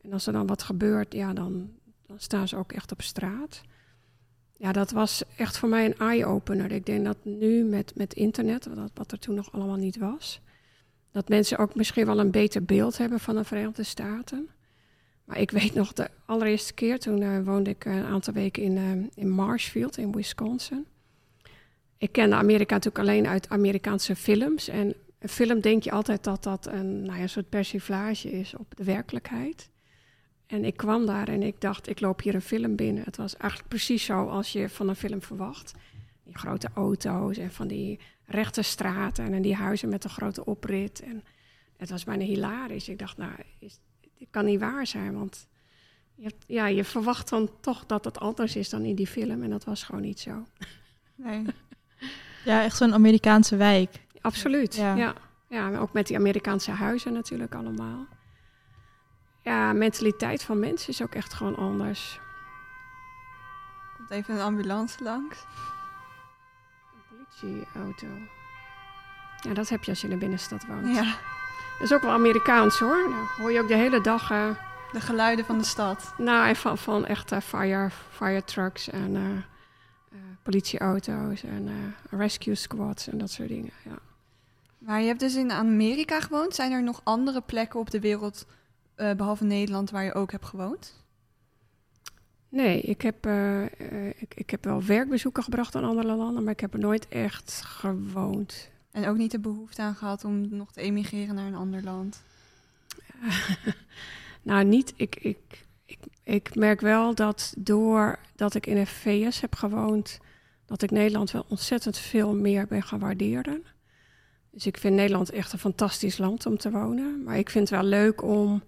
En 0.01 0.13
als 0.13 0.27
er 0.27 0.33
dan 0.33 0.47
wat 0.47 0.63
gebeurt, 0.63 1.13
ja, 1.13 1.33
dan, 1.33 1.69
dan 2.05 2.19
staan 2.19 2.47
ze 2.47 2.55
ook 2.55 2.71
echt 2.71 2.91
op 2.91 3.01
straat. 3.01 3.61
Ja, 4.57 4.71
dat 4.71 4.91
was 4.91 5.23
echt 5.35 5.57
voor 5.57 5.69
mij 5.69 5.85
een 5.85 5.97
eye-opener. 5.97 6.71
Ik 6.71 6.85
denk 6.85 7.05
dat 7.05 7.17
nu 7.23 7.63
met, 7.63 7.95
met 7.95 8.13
internet, 8.13 8.65
wat, 8.65 8.91
wat 8.93 9.11
er 9.11 9.19
toen 9.19 9.35
nog 9.35 9.51
allemaal 9.51 9.75
niet 9.75 9.97
was, 9.97 10.41
dat 11.11 11.29
mensen 11.29 11.57
ook 11.57 11.75
misschien 11.75 12.05
wel 12.05 12.19
een 12.19 12.31
beter 12.31 12.63
beeld 12.63 12.97
hebben 12.97 13.19
van 13.19 13.35
de 13.35 13.43
Verenigde 13.43 13.83
Staten. 13.83 14.49
Maar 15.29 15.39
ik 15.39 15.51
weet 15.51 15.73
nog 15.73 15.93
de 15.93 16.09
allereerste 16.25 16.73
keer, 16.73 16.99
toen 16.99 17.21
eh, 17.21 17.39
woonde 17.43 17.69
ik 17.69 17.85
een 17.85 18.03
aantal 18.03 18.33
weken 18.33 18.63
in, 18.63 18.77
eh, 18.77 19.23
in 19.23 19.29
Marshfield 19.29 19.97
in 19.97 20.11
Wisconsin. 20.11 20.85
Ik 21.97 22.11
kende 22.11 22.35
Amerika 22.35 22.73
natuurlijk 22.73 23.03
alleen 23.03 23.27
uit 23.27 23.49
Amerikaanse 23.49 24.15
films. 24.15 24.67
En 24.67 24.95
een 25.19 25.29
film 25.29 25.59
denk 25.59 25.83
je 25.83 25.91
altijd 25.91 26.23
dat 26.23 26.43
dat 26.43 26.67
een, 26.67 27.01
nou 27.01 27.15
ja, 27.15 27.21
een 27.21 27.29
soort 27.29 27.49
persiflage 27.49 28.31
is 28.31 28.55
op 28.55 28.75
de 28.75 28.83
werkelijkheid. 28.83 29.69
En 30.45 30.65
ik 30.65 30.77
kwam 30.77 31.05
daar 31.05 31.27
en 31.27 31.43
ik 31.43 31.61
dacht, 31.61 31.89
ik 31.89 31.99
loop 31.99 32.21
hier 32.21 32.35
een 32.35 32.41
film 32.41 32.75
binnen. 32.75 33.03
Het 33.03 33.17
was 33.17 33.37
eigenlijk 33.37 33.69
precies 33.69 34.05
zo 34.05 34.27
als 34.27 34.51
je 34.51 34.69
van 34.69 34.89
een 34.89 34.95
film 34.95 35.21
verwacht. 35.21 35.73
Die 36.23 36.37
grote 36.37 36.69
auto's 36.73 37.37
en 37.37 37.51
van 37.51 37.67
die 37.67 37.99
rechte 38.25 38.61
straten 38.61 39.33
en 39.33 39.41
die 39.41 39.55
huizen 39.55 39.89
met 39.89 40.03
een 40.03 40.09
grote 40.09 40.45
oprit. 40.45 41.01
En 41.01 41.23
het 41.77 41.89
was 41.89 42.03
bijna 42.03 42.23
hilarisch. 42.23 42.89
Ik 42.89 42.99
dacht, 42.99 43.17
nou, 43.17 43.31
is, 43.59 43.79
dit 44.19 44.27
kan 44.31 44.45
niet 44.45 44.59
waar 44.59 44.87
zijn, 44.87 45.13
want 45.13 45.47
je, 46.15 46.23
hebt- 46.23 46.43
ja, 46.47 46.67
je 46.67 46.83
verwacht 46.83 47.29
dan 47.29 47.49
toch 47.61 47.85
dat 47.85 48.05
het 48.05 48.19
anders 48.19 48.55
is 48.55 48.69
dan 48.69 48.81
in 48.83 48.95
die 48.95 49.07
film. 49.07 49.43
En 49.43 49.49
dat 49.49 49.63
was 49.63 49.83
gewoon 49.83 50.01
niet 50.01 50.19
zo. 50.19 50.45
Nee. 51.15 51.45
Ja, 52.45 52.63
echt 52.63 52.77
zo'n 52.77 52.93
Amerikaanse 52.93 53.55
wijk. 53.55 54.05
Absoluut, 54.21 54.75
Ja. 54.75 54.95
ja. 54.95 55.13
ja. 55.47 55.77
ook 55.77 55.93
met 55.93 56.07
die 56.07 56.17
Amerikaanse 56.17 56.71
huizen 56.71 57.13
natuurlijk 57.13 57.55
allemaal. 57.55 58.05
Ja, 59.43 59.73
mentaliteit 59.73 60.43
van 60.43 60.59
mensen 60.59 60.89
is 60.89 61.01
ook 61.01 61.13
echt 61.15 61.33
gewoon 61.33 61.55
anders. 61.55 62.19
Komt 63.97 64.09
even 64.09 64.33
een 64.35 64.41
ambulance 64.41 65.03
langs. 65.03 65.37
Een 66.93 67.17
politieauto. 67.41 68.07
Ja, 69.41 69.53
dat 69.53 69.69
heb 69.69 69.83
je 69.83 69.89
als 69.91 70.01
je 70.01 70.07
in 70.07 70.13
de 70.13 70.19
binnenstad 70.19 70.65
woont. 70.65 70.95
Ja, 70.95 71.15
Dat 71.79 71.87
is 71.89 71.93
ook 71.93 72.01
wel 72.01 72.11
Amerikaans 72.11 72.79
hoor. 72.79 73.09
Nou, 73.09 73.25
hoor 73.37 73.51
je 73.51 73.59
ook 73.61 73.67
de 73.67 73.75
hele 73.75 74.01
dag... 74.01 74.31
eh, 74.31 74.49
de 74.91 75.01
geluiden 75.01 75.45
van 75.45 75.57
de 75.57 75.63
stad. 75.63 76.13
nou, 76.17 76.47
en 76.47 76.55
van, 76.55 76.77
van 76.77 77.05
echte 77.05 77.41
fire, 77.41 77.89
fire 78.11 78.43
trucks 78.43 78.89
en 78.89 79.15
eh, 79.15 79.21
eh, 80.11 80.17
politieauto's 80.43 81.43
en 81.43 81.67
eh, 81.67 82.19
rescue 82.19 82.55
squads 82.55 83.07
en 83.07 83.17
dat 83.17 83.31
soort 83.31 83.47
dingen. 83.47 83.71
Ja. 83.85 83.97
Maar 84.77 85.01
je 85.01 85.07
hebt 85.07 85.19
dus 85.19 85.35
in 85.35 85.51
Amerika 85.51 86.19
gewoond. 86.21 86.55
Zijn 86.55 86.71
er 86.71 86.83
nog 86.83 87.01
andere 87.03 87.41
plekken 87.41 87.79
op 87.79 87.89
de 87.91 87.99
wereld, 87.99 88.45
eh, 88.95 89.11
behalve 89.13 89.43
Nederland, 89.43 89.91
waar 89.91 90.03
je 90.03 90.13
ook 90.13 90.31
hebt 90.31 90.45
gewoond? 90.45 91.03
Nee, 92.49 92.81
ik 92.81 93.01
heb, 93.01 93.25
eh, 93.25 93.63
eh, 93.63 94.07
ik, 94.15 94.33
ik 94.35 94.49
heb 94.49 94.63
wel 94.63 94.83
werkbezoeken 94.83 95.43
gebracht 95.43 95.75
aan 95.75 95.83
andere 95.83 96.15
landen, 96.15 96.43
maar 96.43 96.53
ik 96.53 96.59
heb 96.59 96.73
er 96.73 96.79
nooit 96.79 97.07
echt 97.07 97.61
gewoond. 97.65 98.69
En 98.91 99.07
ook 99.07 99.17
niet 99.17 99.31
de 99.31 99.39
behoefte 99.39 99.81
aan 99.81 99.95
gehad 99.95 100.25
om 100.25 100.55
nog 100.55 100.71
te 100.71 100.81
emigreren 100.81 101.35
naar 101.35 101.47
een 101.47 101.55
ander 101.55 101.83
land? 101.83 102.21
nou, 104.41 104.63
niet. 104.63 104.93
Ik, 104.95 105.15
ik, 105.15 105.65
ik, 105.85 105.99
ik 106.23 106.55
merk 106.55 106.81
wel 106.81 107.15
dat 107.15 107.53
doordat 107.57 108.55
ik 108.55 108.65
in 108.65 108.75
de 108.75 108.85
VS 108.85 109.41
heb 109.41 109.55
gewoond, 109.55 110.19
dat 110.65 110.81
ik 110.81 110.91
Nederland 110.91 111.31
wel 111.31 111.45
ontzettend 111.47 111.97
veel 111.97 112.35
meer 112.35 112.67
ben 112.67 112.83
gaan 112.83 112.99
waarderen. 112.99 113.63
Dus 114.51 114.65
ik 114.65 114.77
vind 114.77 114.95
Nederland 114.95 115.29
echt 115.29 115.53
een 115.53 115.59
fantastisch 115.59 116.17
land 116.17 116.45
om 116.45 116.57
te 116.57 116.71
wonen. 116.71 117.23
Maar 117.23 117.37
ik 117.37 117.49
vind 117.49 117.69
het 117.69 117.79
wel 117.79 117.89
leuk 117.89 118.23
om 118.23 118.63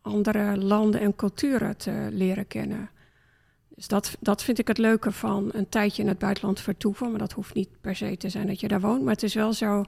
andere 0.00 0.56
landen 0.56 1.00
en 1.00 1.16
culturen 1.16 1.76
te 1.76 2.08
leren 2.10 2.46
kennen. 2.46 2.90
Dus 3.74 3.88
dat, 3.88 4.16
dat 4.20 4.42
vind 4.42 4.58
ik 4.58 4.68
het 4.68 4.78
leuke 4.78 5.12
van 5.12 5.50
een 5.52 5.68
tijdje 5.68 6.02
in 6.02 6.08
het 6.08 6.18
buitenland 6.18 6.60
vertoeven. 6.60 7.10
Maar 7.10 7.18
dat 7.18 7.32
hoeft 7.32 7.54
niet 7.54 7.80
per 7.80 7.96
se 7.96 8.16
te 8.16 8.28
zijn 8.28 8.46
dat 8.46 8.60
je 8.60 8.68
daar 8.68 8.80
woont. 8.80 9.02
Maar 9.02 9.12
het 9.12 9.22
is 9.22 9.34
wel 9.34 9.52
zo, 9.52 9.84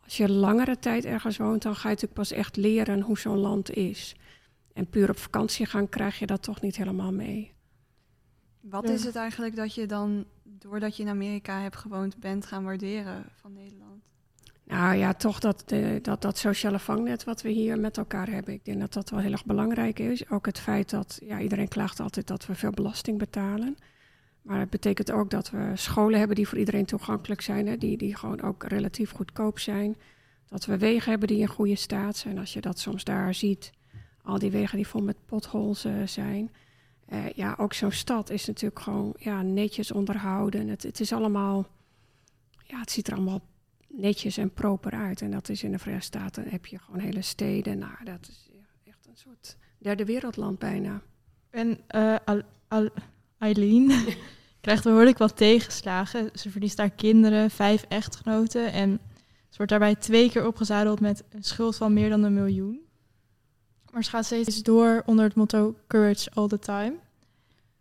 als 0.00 0.16
je 0.16 0.28
langere 0.30 0.78
tijd 0.78 1.04
ergens 1.04 1.36
woont, 1.36 1.62
dan 1.62 1.74
ga 1.74 1.82
je 1.88 1.94
natuurlijk 1.94 2.14
pas 2.20 2.30
echt 2.32 2.56
leren 2.56 3.00
hoe 3.00 3.18
zo'n 3.18 3.38
land 3.38 3.70
is. 3.70 4.14
En 4.72 4.86
puur 4.88 5.10
op 5.10 5.18
vakantie 5.18 5.66
gaan 5.66 5.88
krijg 5.88 6.18
je 6.18 6.26
dat 6.26 6.42
toch 6.42 6.60
niet 6.60 6.76
helemaal 6.76 7.12
mee. 7.12 7.52
Wat 8.60 8.88
Ja. 8.88 8.94
is 8.94 9.04
het 9.04 9.16
eigenlijk 9.16 9.56
dat 9.56 9.74
je 9.74 9.86
dan, 9.86 10.24
doordat 10.42 10.96
je 10.96 11.02
in 11.02 11.08
Amerika 11.08 11.60
hebt 11.60 11.76
gewoond, 11.76 12.16
bent 12.18 12.46
gaan 12.46 12.64
waarderen 12.64 13.24
van 13.34 13.52
Nederland? 13.52 13.93
Nou 14.66 14.96
ja, 14.96 15.12
toch 15.12 15.38
dat, 15.38 15.62
de, 15.66 15.98
dat, 16.02 16.22
dat 16.22 16.38
sociale 16.38 16.78
vangnet 16.78 17.24
wat 17.24 17.42
we 17.42 17.48
hier 17.48 17.78
met 17.78 17.96
elkaar 17.96 18.28
hebben. 18.28 18.54
Ik 18.54 18.64
denk 18.64 18.80
dat 18.80 18.92
dat 18.92 19.10
wel 19.10 19.20
heel 19.20 19.32
erg 19.32 19.44
belangrijk 19.44 19.98
is. 19.98 20.30
Ook 20.30 20.46
het 20.46 20.58
feit 20.58 20.90
dat, 20.90 21.18
ja, 21.24 21.40
iedereen 21.40 21.68
klaagt 21.68 22.00
altijd 22.00 22.26
dat 22.26 22.46
we 22.46 22.54
veel 22.54 22.70
belasting 22.70 23.18
betalen. 23.18 23.76
Maar 24.42 24.60
het 24.60 24.70
betekent 24.70 25.10
ook 25.10 25.30
dat 25.30 25.50
we 25.50 25.70
scholen 25.74 26.18
hebben 26.18 26.36
die 26.36 26.48
voor 26.48 26.58
iedereen 26.58 26.84
toegankelijk 26.84 27.40
zijn. 27.40 27.66
Hè, 27.66 27.76
die, 27.76 27.96
die 27.96 28.16
gewoon 28.16 28.42
ook 28.42 28.64
relatief 28.64 29.10
goedkoop 29.10 29.58
zijn. 29.58 29.96
Dat 30.48 30.66
we 30.66 30.78
wegen 30.78 31.10
hebben 31.10 31.28
die 31.28 31.38
in 31.38 31.46
goede 31.46 31.76
staat 31.76 32.16
zijn. 32.16 32.38
Als 32.38 32.52
je 32.52 32.60
dat 32.60 32.78
soms 32.78 33.04
daar 33.04 33.34
ziet, 33.34 33.72
al 34.22 34.38
die 34.38 34.50
wegen 34.50 34.76
die 34.76 34.86
vol 34.86 35.02
met 35.02 35.16
potholes 35.26 35.84
eh, 35.84 35.92
zijn. 36.04 36.50
Eh, 37.06 37.30
ja, 37.30 37.54
ook 37.58 37.72
zo'n 37.72 37.90
stad 37.92 38.30
is 38.30 38.46
natuurlijk 38.46 38.80
gewoon 38.80 39.14
ja, 39.18 39.42
netjes 39.42 39.92
onderhouden. 39.92 40.68
Het, 40.68 40.82
het 40.82 41.00
is 41.00 41.12
allemaal, 41.12 41.66
ja, 42.66 42.78
het 42.78 42.90
ziet 42.90 43.06
er 43.08 43.14
allemaal 43.14 43.40
netjes 43.96 44.36
en 44.36 44.50
proper 44.50 44.92
uit. 44.92 45.22
En 45.22 45.30
dat 45.30 45.48
is 45.48 45.62
in 45.62 45.72
de 45.72 45.78
Verenigde 45.78 46.06
Staten 46.06 46.48
heb 46.48 46.66
je 46.66 46.78
gewoon 46.78 47.00
hele 47.00 47.22
steden. 47.22 47.78
Nou, 47.78 48.04
dat 48.04 48.28
is 48.28 48.48
echt 48.84 49.06
een 49.06 49.16
soort 49.16 49.56
derde 49.78 50.04
wereldland 50.04 50.58
bijna. 50.58 51.02
En 51.50 51.78
Al- 52.68 52.90
Eileen 53.38 53.92
krijgt 54.60 54.84
behoorlijk 54.84 55.18
wat 55.18 55.36
tegenslagen. 55.36 56.30
Ze 56.34 56.50
verliest 56.50 56.78
haar 56.78 56.90
kinderen, 56.90 57.50
vijf 57.50 57.84
echtgenoten. 57.88 58.72
En 58.72 59.00
ze 59.48 59.56
wordt 59.56 59.70
daarbij 59.70 59.94
twee 59.94 60.30
keer 60.30 60.46
opgezadeld 60.46 61.00
met 61.00 61.24
een 61.30 61.44
schuld 61.44 61.76
van 61.76 61.92
meer 61.92 62.08
dan 62.08 62.22
een 62.22 62.34
miljoen. 62.34 62.80
Maar 63.90 64.04
ze 64.04 64.10
gaat 64.10 64.24
steeds 64.24 64.62
door 64.62 65.02
onder 65.06 65.24
het 65.24 65.34
motto 65.34 65.76
Courage 65.86 66.30
all 66.34 66.48
the 66.48 66.58
time. 66.58 66.94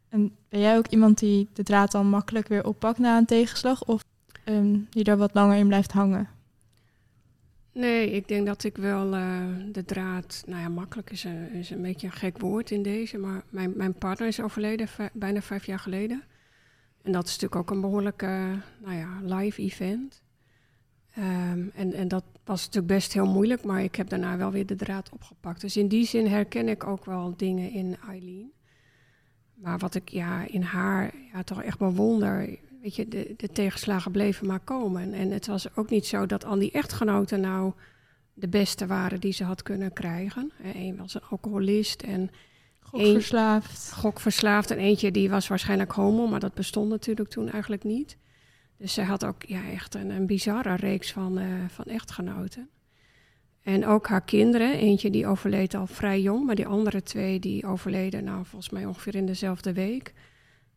En 0.09 0.35
ben 0.49 0.59
jij 0.59 0.77
ook 0.77 0.87
iemand 0.87 1.19
die 1.19 1.49
de 1.53 1.63
draad 1.63 1.91
dan 1.91 2.07
makkelijk 2.07 2.47
weer 2.47 2.65
oppakt 2.65 2.97
na 2.97 3.17
een 3.17 3.25
tegenslag? 3.25 3.85
Of 3.85 4.03
ehm, 4.43 4.79
die 4.89 5.03
daar 5.03 5.17
wat 5.17 5.33
langer 5.33 5.57
in 5.57 5.67
blijft 5.67 5.91
hangen? 5.91 6.29
Nee, 7.73 8.11
ik 8.11 8.27
denk 8.27 8.45
dat 8.45 8.63
ik 8.63 8.77
wel 8.77 9.13
eh, 9.13 9.47
de 9.71 9.85
draad... 9.85 10.43
Nou 10.47 10.61
ja, 10.61 10.69
makkelijk 10.69 11.11
is 11.11 11.23
een, 11.23 11.51
is 11.51 11.69
een 11.69 11.81
beetje 11.81 12.07
een 12.07 12.13
gek 12.13 12.37
woord 12.37 12.71
in 12.71 12.83
deze. 12.83 13.17
Maar 13.17 13.43
mijn, 13.49 13.73
mijn 13.75 13.93
partner 13.93 14.27
is 14.27 14.41
overleden 14.41 14.87
bijna 15.13 15.41
vijf 15.41 15.65
jaar 15.65 15.79
geleden. 15.79 16.23
En 17.01 17.11
dat 17.11 17.25
is 17.25 17.31
natuurlijk 17.31 17.61
ook 17.61 17.69
een 17.69 17.81
behoorlijke 17.81 18.59
nou 18.83 18.95
ja, 18.95 19.19
live 19.21 19.61
event. 19.61 20.21
Ehm, 21.13 21.67
en, 21.73 21.93
en 21.93 22.07
dat 22.07 22.23
was 22.43 22.65
natuurlijk 22.65 22.93
best 22.93 23.13
heel 23.13 23.31
moeilijk, 23.31 23.63
maar 23.63 23.83
ik 23.83 23.95
heb 23.95 24.09
daarna 24.09 24.37
wel 24.37 24.51
weer 24.51 24.65
de 24.65 24.75
draad 24.75 25.09
opgepakt. 25.09 25.61
Dus 25.61 25.77
in 25.77 25.87
die 25.87 26.05
zin 26.05 26.27
herken 26.27 26.67
ik 26.67 26.87
ook 26.87 27.05
wel 27.05 27.33
dingen 27.37 27.71
in 27.71 27.95
Eileen. 28.07 28.51
Maar 29.53 29.77
wat 29.77 29.95
ik 29.95 30.09
ja, 30.09 30.47
in 30.47 30.61
haar 30.61 31.13
ja, 31.33 31.43
toch 31.43 31.63
echt 31.63 31.77
bewonder, 31.77 32.57
weet 32.83 32.95
je, 32.95 33.07
de, 33.07 33.33
de 33.37 33.49
tegenslagen 33.49 34.11
bleven 34.11 34.47
maar 34.47 34.59
komen. 34.59 35.13
En 35.13 35.31
het 35.31 35.47
was 35.47 35.75
ook 35.75 35.89
niet 35.89 36.05
zo 36.05 36.25
dat 36.25 36.45
al 36.45 36.59
die 36.59 36.71
echtgenoten 36.71 37.41
nou 37.41 37.73
de 38.33 38.47
beste 38.47 38.87
waren 38.87 39.19
die 39.19 39.33
ze 39.33 39.43
had 39.43 39.61
kunnen 39.61 39.93
krijgen. 39.93 40.51
Eén 40.73 40.97
was 40.97 41.13
een 41.13 41.23
alcoholist 41.29 42.01
en 42.01 42.29
Gokverslaafd. 42.79 43.91
gokverslaafd. 43.91 44.71
En 44.71 44.77
eentje 44.77 45.11
die 45.11 45.29
was 45.29 45.47
waarschijnlijk 45.47 45.91
homo, 45.91 46.27
maar 46.27 46.39
dat 46.39 46.53
bestond 46.53 46.89
natuurlijk 46.89 47.29
toen 47.29 47.49
eigenlijk 47.49 47.83
niet. 47.83 48.17
Dus 48.77 48.93
zij 48.93 49.03
had 49.03 49.25
ook 49.25 49.43
ja, 49.43 49.69
echt 49.69 49.95
een, 49.95 50.09
een 50.09 50.25
bizarre 50.25 50.75
reeks 50.75 51.11
van, 51.11 51.39
eh, 51.39 51.47
van 51.67 51.85
echtgenoten. 51.85 52.69
En 53.61 53.85
ook 53.85 54.07
haar 54.07 54.23
kinderen. 54.23 54.73
Eentje 54.73 55.09
die 55.09 55.27
overleed 55.27 55.73
al 55.73 55.87
vrij 55.87 56.21
jong, 56.21 56.45
maar 56.45 56.55
die 56.55 56.67
andere 56.67 57.03
twee 57.03 57.39
die 57.39 57.65
overleden 57.65 58.23
nou 58.23 58.45
volgens 58.45 58.71
mij 58.71 58.85
ongeveer 58.85 59.15
in 59.15 59.25
dezelfde 59.25 59.73
week. 59.73 60.13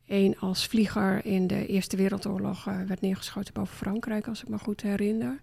Een 0.06 0.38
als 0.38 0.66
vlieger 0.66 1.24
in 1.24 1.46
de 1.46 1.66
Eerste 1.66 1.96
Wereldoorlog 1.96 2.66
uh, 2.66 2.80
werd 2.82 3.00
neergeschoten 3.00 3.54
boven 3.54 3.76
Frankrijk, 3.76 4.28
als 4.28 4.42
ik 4.42 4.48
me 4.48 4.58
goed 4.58 4.82
herinner. 4.82 5.40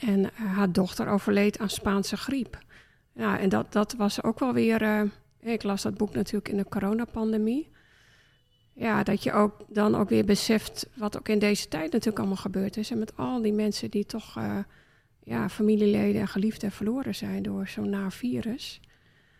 En 0.00 0.20
uh, 0.20 0.28
haar 0.34 0.72
dochter 0.72 1.08
overleed 1.08 1.58
aan 1.58 1.70
Spaanse 1.70 2.16
griep. 2.16 2.58
Ja, 3.12 3.38
en 3.38 3.48
dat, 3.48 3.72
dat 3.72 3.92
was 3.92 4.22
ook 4.22 4.38
wel 4.38 4.52
weer. 4.52 4.82
Uh, 4.82 5.02
ik 5.40 5.62
las 5.62 5.82
dat 5.82 5.96
boek 5.96 6.14
natuurlijk 6.14 6.48
in 6.48 6.56
de 6.56 6.68
coronapandemie. 6.68 7.70
Ja, 8.72 9.02
dat 9.02 9.22
je 9.22 9.32
ook 9.32 9.64
dan 9.68 9.94
ook 9.94 10.08
weer 10.08 10.24
beseft 10.24 10.88
wat 10.94 11.18
ook 11.18 11.28
in 11.28 11.38
deze 11.38 11.68
tijd 11.68 11.92
natuurlijk 11.92 12.18
allemaal 12.18 12.36
gebeurd 12.36 12.76
is. 12.76 12.90
En 12.90 12.98
met 12.98 13.16
al 13.16 13.42
die 13.42 13.52
mensen 13.52 13.90
die 13.90 14.06
toch 14.06 14.38
ja, 15.22 15.48
familieleden 15.48 16.20
en 16.20 16.28
geliefden 16.28 16.70
verloren 16.70 17.14
zijn 17.14 17.42
door 17.42 17.68
zo'n 17.68 17.90
naar 17.90 18.12
virus. 18.12 18.80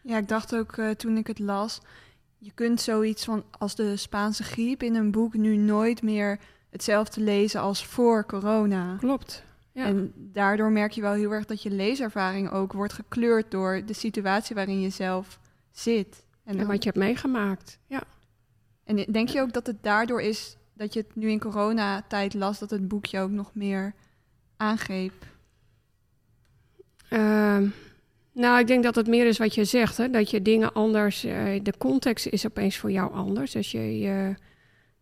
Ja, 0.03 0.19
ik 0.19 0.29
dacht 0.29 0.57
ook 0.57 0.81
toen 0.97 1.17
ik 1.17 1.27
het 1.27 1.39
las 1.39 1.81
je 2.39 2.51
kunt 2.55 2.81
zoiets 2.81 3.25
van 3.25 3.45
als 3.51 3.75
de 3.75 3.97
Spaanse 3.97 4.43
griep 4.43 4.83
in 4.83 4.95
een 4.95 5.11
boek 5.11 5.35
nu 5.35 5.57
nooit 5.57 6.03
meer 6.03 6.39
hetzelfde 6.71 7.21
lezen 7.21 7.61
als 7.61 7.87
voor 7.87 8.27
corona. 8.27 8.97
Klopt. 8.97 9.45
Ja. 9.73 9.85
En 9.85 10.13
daardoor 10.15 10.71
merk 10.71 10.93
je 10.93 11.01
wel 11.01 11.13
heel 11.13 11.33
erg 11.33 11.45
dat 11.45 11.63
je 11.63 11.71
leeservaring 11.71 12.51
ook 12.51 12.73
wordt 12.73 12.93
gekleurd 12.93 13.51
door 13.51 13.83
de 13.87 13.93
situatie 13.93 14.55
waarin 14.55 14.81
je 14.81 14.91
zelf 14.91 15.41
zit. 15.71 16.25
En, 16.45 16.67
wat 16.67 16.83
je 16.83 16.89
hebt 16.89 17.03
meegemaakt. 17.05 17.79
Ja. 17.87 18.03
En 18.85 18.97
denk 18.97 19.29
je 19.29 19.41
ook 19.41 19.53
dat 19.53 19.67
het 19.67 19.83
daardoor 19.83 20.23
is 20.23 20.57
dat 20.75 20.93
je 20.93 21.01
het 21.01 21.17
nu 21.17 21.31
in 21.31 21.41
coronatijd 21.41 22.35
las, 22.35 22.59
dat 22.59 22.71
het 22.71 22.89
boekje 22.89 23.21
ook 23.21 23.31
nog 23.31 23.55
meer 23.55 23.95
aangreep? 24.57 25.27
Uh, 27.11 27.63
nou, 28.33 28.59
ik 28.59 28.67
denk 28.67 28.83
dat 28.83 28.95
het 28.95 29.07
meer 29.07 29.27
is 29.27 29.39
wat 29.39 29.55
je 29.55 29.65
zegt, 29.65 29.97
hè? 29.97 30.11
dat 30.11 30.31
je 30.31 30.43
dingen 30.43 30.73
anders, 30.73 31.25
uh, 31.25 31.61
de 31.63 31.75
context 31.79 32.27
is 32.27 32.47
opeens 32.47 32.77
voor 32.77 32.91
jou 32.91 33.13
anders. 33.13 33.53
Dus 33.53 33.71
je, 33.71 34.35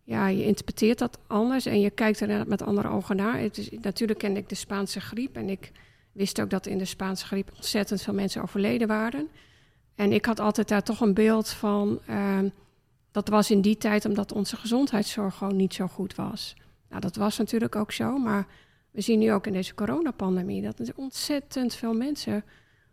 ja, 0.03 0.27
je 0.27 0.45
interpreteert 0.45 0.99
dat 0.99 1.19
anders 1.27 1.65
en 1.65 1.79
je 1.79 1.89
kijkt 1.89 2.19
er 2.19 2.47
met 2.47 2.61
andere 2.61 2.89
ogen 2.89 3.15
naar. 3.15 3.39
Het 3.39 3.57
is, 3.57 3.69
natuurlijk 3.81 4.19
kende 4.19 4.39
ik 4.39 4.49
de 4.49 4.55
Spaanse 4.55 4.99
griep 4.99 5.35
en 5.35 5.49
ik 5.49 5.71
wist 6.11 6.41
ook 6.41 6.49
dat 6.49 6.65
in 6.65 6.77
de 6.77 6.85
Spaanse 6.85 7.25
griep 7.25 7.51
ontzettend 7.55 8.01
veel 8.01 8.13
mensen 8.13 8.41
overleden 8.41 8.87
waren. 8.87 9.27
En 9.95 10.11
ik 10.11 10.25
had 10.25 10.39
altijd 10.39 10.67
daar 10.67 10.83
toch 10.83 11.01
een 11.01 11.13
beeld 11.13 11.49
van, 11.49 11.99
uh, 12.09 12.39
dat 13.11 13.27
was 13.27 13.51
in 13.51 13.61
die 13.61 13.77
tijd 13.77 14.05
omdat 14.05 14.31
onze 14.31 14.55
gezondheidszorg 14.55 15.35
gewoon 15.35 15.55
niet 15.55 15.73
zo 15.73 15.87
goed 15.87 16.15
was. 16.15 16.55
Nou, 16.89 17.01
dat 17.01 17.15
was 17.15 17.37
natuurlijk 17.37 17.75
ook 17.75 17.91
zo, 17.91 18.17
maar 18.17 18.47
we 18.91 19.01
zien 19.01 19.19
nu 19.19 19.31
ook 19.31 19.47
in 19.47 19.53
deze 19.53 19.73
coronapandemie 19.73 20.61
dat 20.61 20.79
er 20.79 20.93
ontzettend 20.95 21.75
veel 21.75 21.93
mensen 21.93 22.43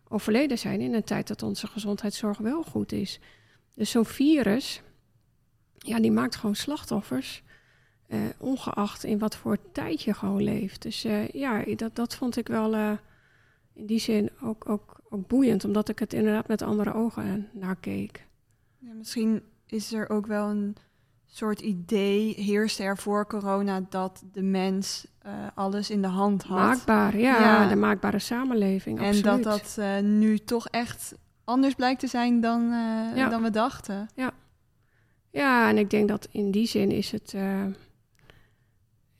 overleden 0.07 0.57
zijn 0.57 0.81
in 0.81 0.93
een 0.93 1.03
tijd 1.03 1.27
dat 1.27 1.43
onze 1.43 1.67
gezondheidszorg 1.67 2.37
wel 2.37 2.63
goed 2.63 2.91
is. 2.91 3.19
Dus 3.75 3.89
zo'n 3.89 4.05
virus, 4.05 4.81
ja, 5.77 5.99
die 5.99 6.11
maakt 6.11 6.35
gewoon 6.35 6.55
slachtoffers, 6.55 7.43
uh, 8.07 8.19
ongeacht 8.37 9.03
in 9.03 9.19
wat 9.19 9.35
voor 9.35 9.57
tijd 9.71 10.01
je 10.01 10.13
gewoon 10.13 10.43
leeft. 10.43 10.81
Dus 10.81 11.05
uh, 11.05 11.27
ja, 11.27 11.63
dat, 11.75 11.95
dat 11.95 12.15
vond 12.15 12.37
ik 12.37 12.47
wel 12.47 12.73
uh, 12.73 12.91
in 13.73 13.85
die 13.85 13.99
zin 13.99 14.29
ook, 14.41 14.69
ook, 14.69 15.01
ook 15.09 15.27
boeiend, 15.27 15.65
omdat 15.65 15.89
ik 15.89 15.99
het 15.99 16.13
inderdaad 16.13 16.47
met 16.47 16.61
andere 16.61 16.93
ogen 16.93 17.49
naar 17.53 17.75
keek. 17.75 18.27
Ja, 18.79 18.93
misschien 18.93 19.43
is 19.65 19.93
er 19.93 20.09
ook 20.09 20.25
wel 20.25 20.49
een 20.49 20.75
soort 21.25 21.61
idee 21.61 22.33
heerste 22.33 22.83
er 22.83 22.97
voor 22.97 23.27
corona 23.27 23.85
dat 23.89 24.23
de 24.31 24.43
mens 24.43 25.07
uh, 25.25 25.31
alles 25.55 25.89
in 25.89 26.01
de 26.01 26.07
hand 26.07 26.43
had. 26.43 26.57
Maakbaar, 26.57 27.17
ja, 27.17 27.39
ja. 27.39 27.67
de 27.67 27.75
maakbare 27.75 28.19
samenleving. 28.19 29.01
En 29.01 29.21
dat 29.21 29.43
dat 29.43 29.75
uh, 29.79 29.99
nu 29.99 30.37
toch 30.37 30.67
echt 30.67 31.15
anders 31.43 31.73
blijkt 31.73 31.99
te 31.99 32.07
zijn 32.07 32.41
dan, 32.41 32.61
uh, 32.61 33.15
ja. 33.15 33.29
dan 33.29 33.41
we 33.41 33.49
dachten. 33.49 34.09
Ja. 34.15 34.31
ja, 35.31 35.69
en 35.69 35.77
ik 35.77 35.89
denk 35.89 36.07
dat 36.07 36.27
in 36.31 36.51
die 36.51 36.67
zin 36.67 36.91
is 36.91 37.11
het. 37.11 37.31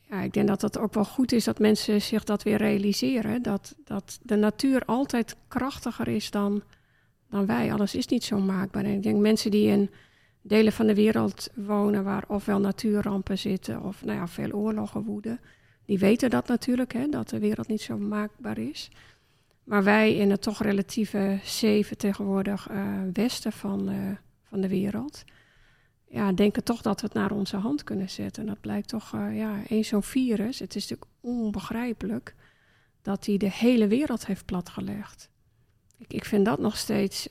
ja, 0.02 0.22
ik 0.22 0.34
denk 0.34 0.48
dat 0.48 0.62
het 0.62 0.78
ook 0.78 0.94
wel 0.94 1.06
goed 1.06 1.32
is 1.32 1.44
dat 1.44 1.60
mensen 1.60 2.02
zich 2.02 2.24
dat 2.24 2.44
weer 2.44 2.58
realiseren. 2.58 3.42
Dat, 3.42 3.76
dat 3.84 4.20
de 4.22 4.36
natuur 4.36 4.86
altijd 4.86 5.36
krachtiger 5.48 6.08
is 6.08 6.32
dan, 6.32 6.64
dan 7.30 7.46
wij. 7.46 7.74
Alles 7.74 7.96
is 7.96 8.08
niet 8.08 8.24
zo 8.24 8.40
maakbaar. 8.40 8.84
En 8.84 8.94
ik 8.94 9.04
denk 9.04 9.20
mensen 9.20 9.52
die 9.52 9.68
in 9.68 9.90
delen 10.42 10.74
van 10.74 10.88
de 10.88 10.96
wereld 10.96 11.50
wonen 11.56 12.04
waar 12.04 12.24
ofwel 12.28 12.60
natuurrampen 12.60 13.38
zitten 13.38 13.82
of 13.82 14.06
nou 14.06 14.18
ja, 14.18 14.28
veel 14.28 14.52
oorlogen 14.52 15.04
woeden. 15.04 15.40
Die 15.86 16.00
weten 16.00 16.30
dat 16.30 16.48
natuurlijk, 16.48 16.94
hè, 16.94 17.10
dat 17.10 17.30
de 17.30 17.40
wereld 17.40 17.68
niet 17.68 17.82
zo 17.82 17.98
maakbaar 17.98 18.58
is. 18.58 18.90
Maar 19.64 19.84
wij 19.84 20.16
in 20.16 20.32
het 20.32 20.42
toch 20.42 20.62
relatieve 20.62 21.40
zeven 21.44 21.98
tegenwoordig 21.98 22.70
uh, 22.70 23.02
westen 23.14 23.52
van, 23.52 23.90
uh, 23.90 24.12
van 24.44 24.62
de 24.62 24.68
wereld, 24.68 25.24
ja, 26.08 26.32
denken 26.32 26.64
toch 26.64 26.82
dat 26.82 27.02
we 27.02 27.06
het 27.06 27.16
naar 27.16 27.32
onze 27.32 27.58
hand 27.58 27.84
kunnen 27.84 28.10
zetten. 28.10 28.42
En 28.42 28.50
dat 28.50 28.60
blijkt 28.60 28.88
toch, 28.88 29.14
uh, 29.14 29.38
ja, 29.38 29.62
één 29.68 29.86
zo'n 29.86 30.04
virus, 30.04 30.60
het 30.60 30.76
is 30.76 30.82
natuurlijk 30.82 31.12
onbegrijpelijk 31.22 32.36
dat 33.02 33.26
hij 33.26 33.38
de 33.38 33.52
hele 33.52 33.88
wereld 33.88 34.26
heeft 34.26 34.46
platgelegd. 34.46 35.30
Ik, 35.98 36.14
ik 36.14 36.26
vind 36.26 36.46
dat 36.46 36.60
nog 36.60 36.78
steeds 36.78 37.30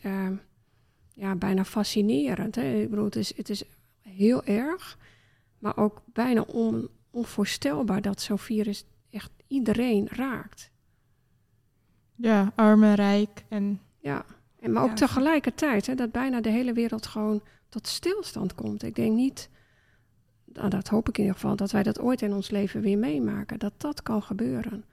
ja, 1.14 1.34
bijna 1.34 1.64
fascinerend. 1.64 2.54
Hè? 2.54 2.74
Ik 2.74 2.90
bedoel, 2.90 3.04
het 3.04 3.16
is, 3.16 3.36
het 3.36 3.48
is 3.48 3.62
heel 4.00 4.44
erg, 4.44 4.98
maar 5.58 5.76
ook 5.76 6.02
bijna 6.12 6.40
on, 6.40 6.88
onvoorstelbaar 7.14 8.02
dat 8.02 8.20
zo'n 8.20 8.38
virus 8.38 8.84
echt 9.10 9.30
iedereen 9.46 10.08
raakt. 10.08 10.70
Ja, 12.14 12.52
arm 12.54 12.82
en 12.82 12.94
rijk. 12.94 13.44
En... 13.48 13.80
Ja, 13.98 14.24
en, 14.60 14.72
maar 14.72 14.82
ook 14.82 14.88
ja. 14.88 14.94
tegelijkertijd 14.94 15.86
hè, 15.86 15.94
dat 15.94 16.12
bijna 16.12 16.40
de 16.40 16.50
hele 16.50 16.72
wereld 16.72 17.06
gewoon 17.06 17.42
tot 17.68 17.86
stilstand 17.86 18.54
komt. 18.54 18.82
Ik 18.82 18.94
denk 18.94 19.14
niet, 19.14 19.50
nou, 20.44 20.68
dat 20.68 20.88
hoop 20.88 21.08
ik 21.08 21.18
in 21.18 21.22
ieder 21.24 21.40
geval, 21.40 21.56
dat 21.56 21.70
wij 21.70 21.82
dat 21.82 22.00
ooit 22.00 22.22
in 22.22 22.32
ons 22.32 22.50
leven 22.50 22.80
weer 22.80 22.98
meemaken. 22.98 23.58
Dat 23.58 23.72
dat 23.76 24.02
kan 24.02 24.22
gebeuren. 24.22 24.84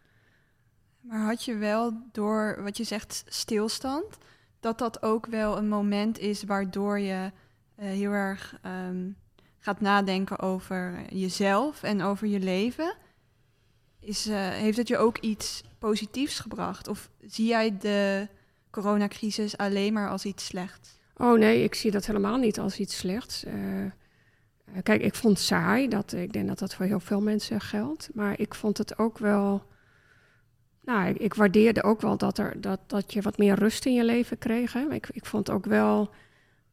Maar 0.99 1.25
had 1.25 1.43
je 1.43 1.55
wel 1.55 1.93
door 2.11 2.59
wat 2.63 2.77
je 2.77 2.83
zegt 2.83 3.23
stilstand, 3.27 4.17
dat 4.59 4.77
dat 4.77 5.03
ook 5.03 5.25
wel 5.25 5.57
een 5.57 5.67
moment 5.67 6.19
is 6.19 6.43
waardoor 6.43 6.99
je 6.99 7.31
uh, 7.79 7.85
heel 7.85 8.11
erg 8.11 8.59
um, 8.65 9.15
gaat 9.61 9.81
nadenken 9.81 10.39
over 10.39 11.05
jezelf 11.09 11.83
en 11.83 12.01
over 12.01 12.27
je 12.27 12.39
leven. 12.39 12.93
Is, 13.99 14.27
uh, 14.27 14.49
heeft 14.49 14.77
het 14.77 14.87
je 14.87 14.97
ook 14.97 15.17
iets 15.17 15.63
positiefs 15.79 16.39
gebracht? 16.39 16.87
Of 16.87 17.09
zie 17.25 17.47
jij 17.47 17.77
de 17.77 18.27
coronacrisis 18.71 19.57
alleen 19.57 19.93
maar 19.93 20.09
als 20.09 20.25
iets 20.25 20.45
slechts? 20.45 20.99
Oh 21.17 21.39
nee, 21.39 21.63
ik 21.63 21.75
zie 21.75 21.91
dat 21.91 22.05
helemaal 22.05 22.37
niet 22.37 22.59
als 22.59 22.79
iets 22.79 22.97
slechts. 22.97 23.43
Uh, 23.43 23.53
kijk, 24.83 25.01
ik 25.01 25.15
vond 25.15 25.37
het 25.37 25.47
saai. 25.47 25.87
Dat, 25.87 26.13
ik 26.13 26.33
denk 26.33 26.47
dat 26.47 26.59
dat 26.59 26.75
voor 26.75 26.85
heel 26.85 26.99
veel 26.99 27.21
mensen 27.21 27.61
geldt. 27.61 28.09
Maar 28.13 28.39
ik 28.39 28.55
vond 28.55 28.77
het 28.77 28.97
ook 28.97 29.17
wel 29.17 29.69
nou, 30.83 31.13
ik, 31.13 31.33
waardeerde 31.33 31.83
ook 31.83 32.01
wel 32.01 32.17
dat, 32.17 32.37
er, 32.37 32.61
dat, 32.61 32.79
dat 32.87 33.13
je 33.13 33.21
wat 33.21 33.37
meer 33.37 33.55
rust 33.55 33.85
in 33.85 33.93
je 33.93 34.03
leven 34.03 34.37
kreeg. 34.37 34.75
Ik, 34.75 35.09
ik 35.11 35.25
vond 35.25 35.49
ook 35.49 35.65
wel 35.65 36.09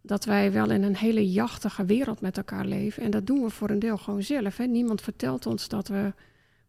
dat 0.09 0.25
wij 0.25 0.53
wel 0.53 0.71
in 0.71 0.83
een 0.83 0.97
hele 0.97 1.31
jachtige 1.31 1.85
wereld 1.85 2.21
met 2.21 2.37
elkaar 2.37 2.65
leven. 2.65 3.03
En 3.03 3.11
dat 3.11 3.27
doen 3.27 3.43
we 3.43 3.51
voor 3.51 3.71
een 3.71 3.79
deel 3.79 3.97
gewoon 3.97 4.23
zelf. 4.23 4.57
Hè. 4.57 4.65
Niemand 4.65 5.01
vertelt 5.01 5.47
ons 5.47 5.69
dat 5.69 5.89
we 5.89 6.13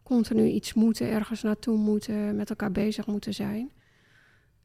continu 0.04 0.48
iets 0.48 0.74
moeten, 0.74 1.10
ergens 1.10 1.42
naartoe 1.42 1.78
moeten, 1.78 2.36
met 2.36 2.50
elkaar 2.50 2.72
bezig 2.72 3.06
moeten 3.06 3.34
zijn. 3.34 3.70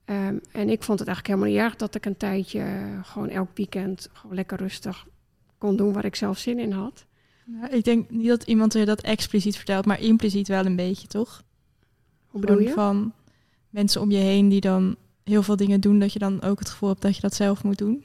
Um, 0.07 0.41
en 0.53 0.69
ik 0.69 0.83
vond 0.83 0.99
het 0.99 1.09
eigenlijk 1.09 1.27
helemaal 1.27 1.49
niet 1.49 1.59
erg 1.59 1.77
dat 1.77 1.95
ik 1.95 2.07
een 2.07 2.17
tijdje 2.17 2.65
gewoon 3.03 3.29
elk 3.29 3.51
weekend 3.55 4.09
gewoon 4.13 4.37
lekker 4.37 4.59
rustig 4.59 5.07
kon 5.59 5.77
doen 5.77 5.93
waar 5.93 6.05
ik 6.05 6.15
zelf 6.15 6.39
zin 6.39 6.59
in 6.59 6.73
had. 6.73 7.07
Ja, 7.45 7.71
ik 7.71 7.85
denk 7.85 8.11
niet 8.11 8.29
dat 8.29 8.43
iemand 8.43 8.73
je 8.73 8.85
dat 8.85 9.01
expliciet 9.01 9.57
vertelt, 9.57 9.85
maar 9.85 10.01
impliciet 10.01 10.49
wel 10.49 10.67
een 10.67 10.77
beetje, 10.77 11.07
toch? 11.07 11.43
Hoe 12.27 12.41
bedoel 12.41 12.61
je? 12.61 12.71
Van 12.71 13.13
mensen 13.71 14.01
om 14.01 14.11
je 14.11 14.19
heen 14.19 14.49
die 14.49 14.61
dan 14.61 14.97
heel 15.25 15.43
veel 15.43 15.57
dingen 15.57 15.81
doen, 15.81 15.99
dat 15.99 16.13
je 16.13 16.19
dan 16.19 16.43
ook 16.43 16.59
het 16.59 16.71
gevoel 16.71 16.89
hebt 16.89 17.03
dat 17.03 17.15
je 17.15 17.21
dat 17.21 17.35
zelf 17.35 17.65
moet 17.65 17.79
doen? 17.79 18.05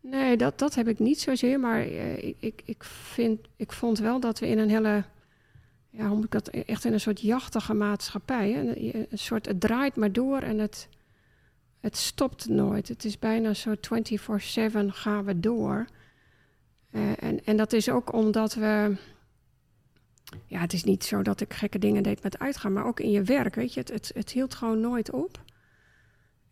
Nee, 0.00 0.36
dat, 0.36 0.58
dat 0.58 0.74
heb 0.74 0.88
ik 0.88 0.98
niet 0.98 1.20
zozeer. 1.20 1.60
Maar 1.60 1.86
uh, 1.86 2.18
ik, 2.22 2.62
ik, 2.64 2.84
vind, 2.84 3.40
ik 3.56 3.72
vond 3.72 3.98
wel 3.98 4.20
dat 4.20 4.38
we 4.38 4.46
in 4.46 4.58
een 4.58 4.70
hele. 4.70 5.04
Ja, 5.90 6.06
hoe 6.06 6.16
moet 6.16 6.24
ik 6.24 6.30
dat? 6.30 6.48
Echt 6.48 6.84
in 6.84 6.92
een 6.92 7.00
soort 7.00 7.20
jachtige 7.20 7.74
maatschappij. 7.74 8.56
Een, 8.56 9.06
soort. 9.12 9.46
Het 9.46 9.60
draait 9.60 9.96
maar 9.96 10.12
door 10.12 10.40
en 10.40 10.58
het. 10.58 10.88
Het 11.80 11.96
stopt 11.96 12.48
nooit. 12.48 12.88
Het 12.88 13.04
is 13.04 13.18
bijna 13.18 13.54
zo 13.54 13.74
24-7 13.74 13.78
gaan 14.86 15.24
we 15.24 15.40
door. 15.40 15.86
Uh, 16.90 17.22
en, 17.22 17.44
en 17.44 17.56
dat 17.56 17.72
is 17.72 17.88
ook 17.88 18.12
omdat 18.12 18.54
we 18.54 18.96
ja, 20.46 20.60
het 20.60 20.72
is 20.72 20.84
niet 20.84 21.04
zo 21.04 21.22
dat 21.22 21.40
ik 21.40 21.54
gekke 21.54 21.78
dingen 21.78 22.02
deed 22.02 22.22
met 22.22 22.38
uitgaan, 22.38 22.72
maar 22.72 22.86
ook 22.86 23.00
in 23.00 23.10
je 23.10 23.22
werk, 23.22 23.54
weet 23.54 23.74
je, 23.74 23.80
het, 23.80 23.88
het, 23.88 24.10
het 24.14 24.30
hield 24.30 24.54
gewoon 24.54 24.80
nooit 24.80 25.10
op. 25.10 25.40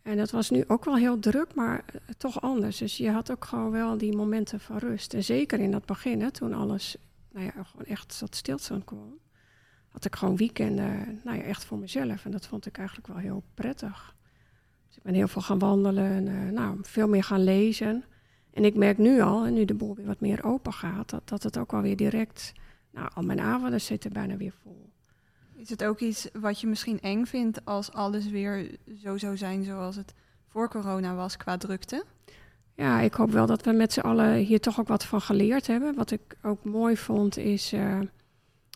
En 0.01 0.17
dat 0.17 0.31
was 0.31 0.49
nu 0.49 0.63
ook 0.67 0.85
wel 0.85 0.95
heel 0.95 1.19
druk, 1.19 1.55
maar 1.55 1.85
uh, 1.93 2.01
toch 2.17 2.41
anders. 2.41 2.77
Dus 2.77 2.97
je 2.97 3.09
had 3.09 3.31
ook 3.31 3.45
gewoon 3.45 3.71
wel 3.71 3.97
die 3.97 4.15
momenten 4.15 4.59
van 4.59 4.77
rust. 4.77 5.13
En 5.13 5.23
zeker 5.23 5.59
in 5.59 5.71
dat 5.71 5.85
begin, 5.85 6.21
hè, 6.21 6.31
toen 6.31 6.53
alles 6.53 6.97
nou 7.31 7.45
ja, 7.45 7.63
gewoon 7.63 7.85
echt 7.85 8.19
tot 8.19 8.35
stilstand 8.35 8.83
kwam, 8.83 9.17
had 9.87 10.05
ik 10.05 10.15
gewoon 10.15 10.37
weekenden 10.37 11.19
nou 11.23 11.37
ja, 11.37 11.43
echt 11.43 11.65
voor 11.65 11.77
mezelf. 11.77 12.25
En 12.25 12.31
dat 12.31 12.47
vond 12.47 12.65
ik 12.65 12.77
eigenlijk 12.77 13.07
wel 13.07 13.17
heel 13.17 13.43
prettig. 13.53 14.15
Dus 14.87 14.97
ik 14.97 15.03
ben 15.03 15.13
heel 15.13 15.27
veel 15.27 15.41
gaan 15.41 15.59
wandelen, 15.59 16.11
en, 16.11 16.25
uh, 16.25 16.51
nou, 16.51 16.77
veel 16.81 17.07
meer 17.07 17.23
gaan 17.23 17.43
lezen. 17.43 18.03
En 18.53 18.65
ik 18.65 18.75
merk 18.75 18.97
nu 18.97 19.21
al, 19.21 19.45
en 19.45 19.53
nu 19.53 19.65
de 19.65 19.73
boel 19.73 19.95
weer 19.95 20.05
wat 20.05 20.19
meer 20.19 20.43
open 20.43 20.73
gaat, 20.73 21.09
dat, 21.09 21.29
dat 21.29 21.43
het 21.43 21.57
ook 21.57 21.71
wel 21.71 21.81
weer 21.81 21.95
direct. 21.95 22.51
Nou, 22.91 23.09
al 23.13 23.23
mijn 23.23 23.39
avonden 23.39 23.81
zitten 23.81 24.13
bijna 24.13 24.37
weer 24.37 24.53
vol. 24.61 24.89
Is 25.59 25.69
het 25.69 25.83
ook 25.83 25.99
iets 25.99 26.27
wat 26.33 26.59
je 26.59 26.67
misschien 26.67 26.99
eng 26.99 27.25
vindt 27.25 27.65
als 27.65 27.91
alles 27.91 28.29
weer 28.29 28.77
zo 29.03 29.17
zou 29.17 29.37
zijn 29.37 29.63
zoals 29.63 29.95
het 29.95 30.13
voor 30.47 30.69
corona 30.69 31.15
was 31.15 31.37
qua 31.37 31.57
drukte? 31.57 32.03
Ja, 32.75 32.99
ik 32.99 33.13
hoop 33.13 33.31
wel 33.31 33.45
dat 33.45 33.65
we 33.65 33.71
met 33.71 33.93
z'n 33.93 33.99
allen 33.99 34.33
hier 34.33 34.59
toch 34.59 34.79
ook 34.79 34.87
wat 34.87 35.05
van 35.05 35.21
geleerd 35.21 35.67
hebben. 35.67 35.95
Wat 35.95 36.11
ik 36.11 36.21
ook 36.41 36.63
mooi 36.63 36.97
vond 36.97 37.37
is, 37.37 37.73
uh, 37.73 37.99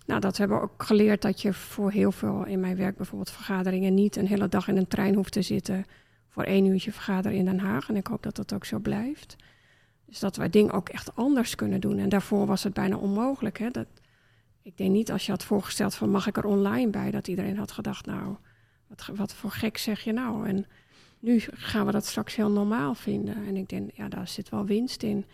nou, 0.06 0.20
dat 0.20 0.38
hebben 0.38 0.58
we 0.58 0.64
ook 0.64 0.84
geleerd 0.84 1.22
dat 1.22 1.42
je 1.42 1.54
voor 1.54 1.92
heel 1.92 2.12
veel 2.12 2.46
in 2.46 2.60
mijn 2.60 2.76
werk, 2.76 2.98
bijvoorbeeld 2.98 3.32
vergaderingen, 3.32 3.94
niet 3.94 4.16
een 4.16 4.28
hele 4.28 4.50
dag 4.50 4.68
in 4.68 4.78
een 4.78 4.88
trein 4.88 5.16
hoeft 5.16 5.32
te 5.32 5.42
zitten 5.42 5.86
voor 6.30 6.44
één 6.44 6.66
uurtje 6.66 6.92
vergaderen 6.92 7.38
in 7.38 7.46
Den 7.46 7.60
Haag. 7.60 7.90
En 7.90 7.96
ik 7.96 8.08
hoop 8.08 8.24
dat 8.24 8.36
dat 8.36 8.54
ook 8.54 8.66
zo 8.66 8.80
blijft. 8.80 9.36
Dus 10.06 10.20
dat 10.20 10.36
wij 10.36 10.50
dingen 10.50 10.74
ook 10.74 10.90
echt 10.90 11.16
anders 11.16 11.56
kunnen 11.56 11.82
doen. 11.82 11.98
En 11.98 12.10
daarvoor 12.10 12.46
was 12.46 12.64
het 12.64 12.74
bijna 12.74 12.98
onmogelijk. 12.98 13.60
Hè? 13.60 13.70
Dat, 13.70 13.88
ik 14.64 14.78
denk 14.78 14.92
niet 14.92 15.12
als 15.12 15.26
je 15.26 15.32
had 15.32 15.44
voorgesteld 15.44 15.96
van 15.96 16.10
mag 16.10 16.28
ik 16.28 16.38
er 16.38 16.46
online 16.46 16.90
bij, 16.90 17.12
dat 17.12 17.28
iedereen 17.28 17.58
had 17.58 17.72
gedacht, 17.72 18.06
nou, 18.06 18.36
wat, 18.88 19.10
wat 19.16 19.34
voor 19.34 19.52
gek 19.52 19.78
zeg 19.78 20.02
je 20.04 20.14
nou? 20.14 20.48
En 20.48 20.66
nu 21.20 21.40
gaan 21.40 21.86
we 21.86 21.92
dat 21.92 22.06
straks 22.06 22.36
heel 22.36 22.52
normaal 22.52 22.96
vinden. 22.96 23.36
En 23.48 23.56
ik 23.56 23.70
denk, 23.70 23.92
ja, 23.94 24.08
daar 24.08 24.28
zit 24.28 24.50
wel 24.50 24.66
winst 24.66 25.04
in. 25.04 25.26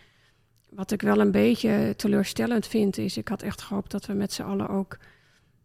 Wat 0.68 0.90
ik 0.90 1.02
wel 1.02 1.20
een 1.20 1.30
beetje 1.30 1.94
teleurstellend 1.96 2.66
vind, 2.66 2.98
is 2.98 3.16
ik 3.16 3.28
had 3.28 3.42
echt 3.42 3.62
gehoopt 3.62 3.90
dat 3.90 4.06
we 4.06 4.12
met 4.12 4.32
z'n 4.32 4.42
allen 4.42 4.68
ook 4.68 4.98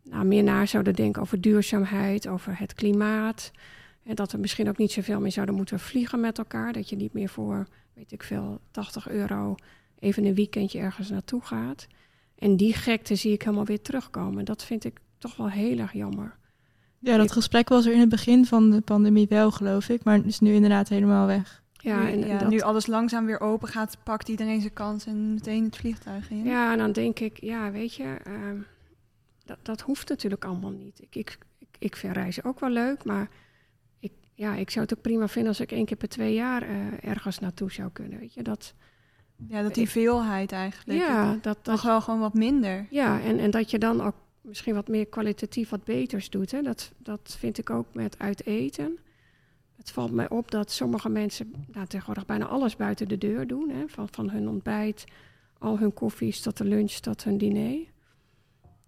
nou, 0.03 0.25
meer 0.25 0.43
na 0.43 0.65
zouden 0.65 0.93
denken 0.93 1.21
over 1.21 1.41
duurzaamheid, 1.41 2.27
over 2.27 2.59
het 2.59 2.73
klimaat. 2.73 3.51
En 4.03 4.15
dat 4.15 4.31
we 4.31 4.37
misschien 4.37 4.69
ook 4.69 4.77
niet 4.77 4.91
zoveel 4.91 5.19
meer 5.19 5.31
zouden 5.31 5.55
moeten 5.55 5.79
vliegen 5.79 6.19
met 6.19 6.37
elkaar. 6.37 6.73
Dat 6.73 6.89
je 6.89 6.95
niet 6.95 7.13
meer 7.13 7.29
voor, 7.29 7.67
weet 7.93 8.11
ik 8.11 8.23
veel, 8.23 8.59
80 8.71 9.09
euro 9.09 9.55
even 9.99 10.25
een 10.25 10.35
weekendje 10.35 10.79
ergens 10.79 11.09
naartoe 11.09 11.41
gaat. 11.41 11.87
En 12.35 12.57
die 12.57 12.73
gekte 12.73 13.15
zie 13.15 13.33
ik 13.33 13.41
helemaal 13.41 13.65
weer 13.65 13.81
terugkomen. 13.81 14.45
Dat 14.45 14.63
vind 14.63 14.83
ik 14.83 14.99
toch 15.17 15.35
wel 15.35 15.49
heel 15.49 15.77
erg 15.77 15.93
jammer. 15.93 16.37
Ja, 16.99 17.17
dat 17.17 17.31
gesprek 17.31 17.69
was 17.69 17.85
er 17.85 17.93
in 17.93 17.99
het 17.99 18.09
begin 18.09 18.45
van 18.45 18.71
de 18.71 18.81
pandemie 18.81 19.27
wel, 19.27 19.51
geloof 19.51 19.89
ik. 19.89 20.03
Maar 20.03 20.25
is 20.25 20.39
nu 20.39 20.53
inderdaad 20.53 20.89
helemaal 20.89 21.27
weg. 21.27 21.63
Ja, 21.85 22.09
en, 22.09 22.27
ja, 22.27 22.47
nu 22.47 22.59
alles 22.59 22.87
langzaam 22.87 23.25
weer 23.25 23.39
open 23.39 23.67
gaat, 23.67 23.97
pakt 24.03 24.29
iedereen 24.29 24.61
zijn 24.61 24.73
kans 24.73 25.05
en 25.05 25.33
meteen 25.33 25.63
het 25.63 25.77
vliegtuig 25.77 26.29
in. 26.29 26.43
Ja, 26.43 26.71
en 26.71 26.77
dan 26.77 26.91
denk 26.91 27.19
ik, 27.19 27.41
ja, 27.41 27.71
weet 27.71 27.93
je, 27.95 28.17
uh, 28.27 28.61
dat, 29.45 29.57
dat 29.61 29.81
hoeft 29.81 30.09
natuurlijk 30.09 30.45
allemaal 30.45 30.71
niet. 30.71 31.01
Ik, 31.01 31.15
ik, 31.15 31.37
ik, 31.57 31.67
ik 31.79 31.95
vind 31.95 32.13
reizen 32.13 32.43
ook 32.43 32.59
wel 32.59 32.69
leuk, 32.69 33.03
maar 33.03 33.29
ik, 33.99 34.11
ja, 34.33 34.55
ik 34.55 34.69
zou 34.69 34.85
het 34.85 34.97
ook 34.97 35.03
prima 35.03 35.27
vinden 35.27 35.51
als 35.51 35.59
ik 35.59 35.71
één 35.71 35.85
keer 35.85 35.97
per 35.97 36.09
twee 36.09 36.33
jaar 36.33 36.69
uh, 36.69 36.77
ergens 37.01 37.39
naartoe 37.39 37.71
zou 37.71 37.89
kunnen. 37.91 38.19
Weet 38.19 38.33
je, 38.33 38.43
dat, 38.43 38.73
ja, 39.47 39.61
dat 39.61 39.73
die 39.73 39.89
veelheid 39.89 40.51
eigenlijk. 40.51 40.99
Ja, 40.99 41.37
dat, 41.41 41.57
dat 41.61 41.81
wel 41.81 42.01
gewoon 42.01 42.19
wat 42.19 42.33
minder. 42.33 42.87
Ja, 42.89 43.21
en, 43.21 43.39
en 43.39 43.51
dat 43.51 43.71
je 43.71 43.79
dan 43.79 44.01
ook 44.01 44.15
misschien 44.41 44.75
wat 44.75 44.87
meer 44.87 45.05
kwalitatief 45.05 45.69
wat 45.69 45.83
beters 45.83 46.29
doet. 46.29 46.51
Hè? 46.51 46.61
Dat, 46.61 46.91
dat 46.97 47.35
vind 47.39 47.57
ik 47.57 47.69
ook 47.69 47.93
met 47.93 48.19
uit 48.19 48.45
eten. 48.45 48.97
Het 49.75 49.91
valt 49.91 50.11
mij 50.11 50.29
op 50.29 50.51
dat 50.51 50.71
sommige 50.71 51.09
mensen 51.09 51.53
nou, 51.67 51.87
tegenwoordig 51.87 52.25
bijna 52.25 52.45
alles 52.45 52.75
buiten 52.75 53.07
de 53.07 53.17
deur 53.17 53.47
doen. 53.47 53.69
Hè? 53.69 53.87
Van, 53.87 54.07
van 54.11 54.29
hun 54.29 54.49
ontbijt, 54.49 55.05
al 55.57 55.79
hun 55.79 55.93
koffies 55.93 56.41
tot 56.41 56.57
de 56.57 56.65
lunch, 56.65 56.91
tot 56.91 57.23
hun 57.23 57.37
diner. 57.37 57.85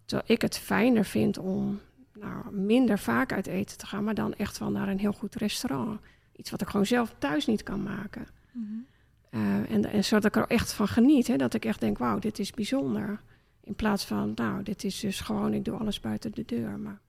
Terwijl 0.06 0.32
ik 0.32 0.42
het 0.42 0.58
fijner 0.58 1.06
vind 1.06 1.38
om 1.38 1.80
nou, 2.14 2.52
minder 2.52 3.00
vaak 3.00 3.34
uit 3.34 3.48
eten 3.48 3.78
te 3.78 3.86
gaan, 3.86 4.04
maar 4.04 4.16
dan 4.16 4.34
echt 4.34 4.58
wel 4.58 4.72
naar 4.72 4.88
een 4.88 5.00
heel 5.00 5.14
goed 5.14 5.36
restaurant. 5.36 6.00
Iets 6.36 6.50
wat 6.52 6.62
ik 6.62 6.68
gewoon 6.68 6.86
zelf 6.86 7.16
thuis 7.18 7.46
niet 7.46 7.64
kan 7.64 7.84
maken. 7.84 8.28
Mm 8.52 8.86
uh, 9.32 9.72
en, 9.72 9.86
en 9.92 10.04
zodat 10.04 10.26
ik 10.26 10.36
er 10.36 10.48
echt 10.48 10.74
van 10.74 10.88
geniet. 10.88 11.28
Hè? 11.28 11.36
Dat 11.36 11.54
ik 11.54 11.66
echt 11.66 11.80
denk, 11.80 11.98
wauw, 11.98 12.20
dit 12.20 12.40
is 12.40 12.52
bijzonder. 12.52 13.20
In 13.64 13.76
plaats 13.76 14.06
van, 14.06 14.32
nou, 14.36 14.64
dit 14.64 14.84
is 14.84 15.00
dus 15.00 15.20
gewoon, 15.20 15.54
ik 15.54 15.66
doe 15.66 15.78
alles 15.78 16.00
buiten 16.00 16.32
de 16.32 16.44
deur. 16.46 16.80
Maar... 16.80 17.00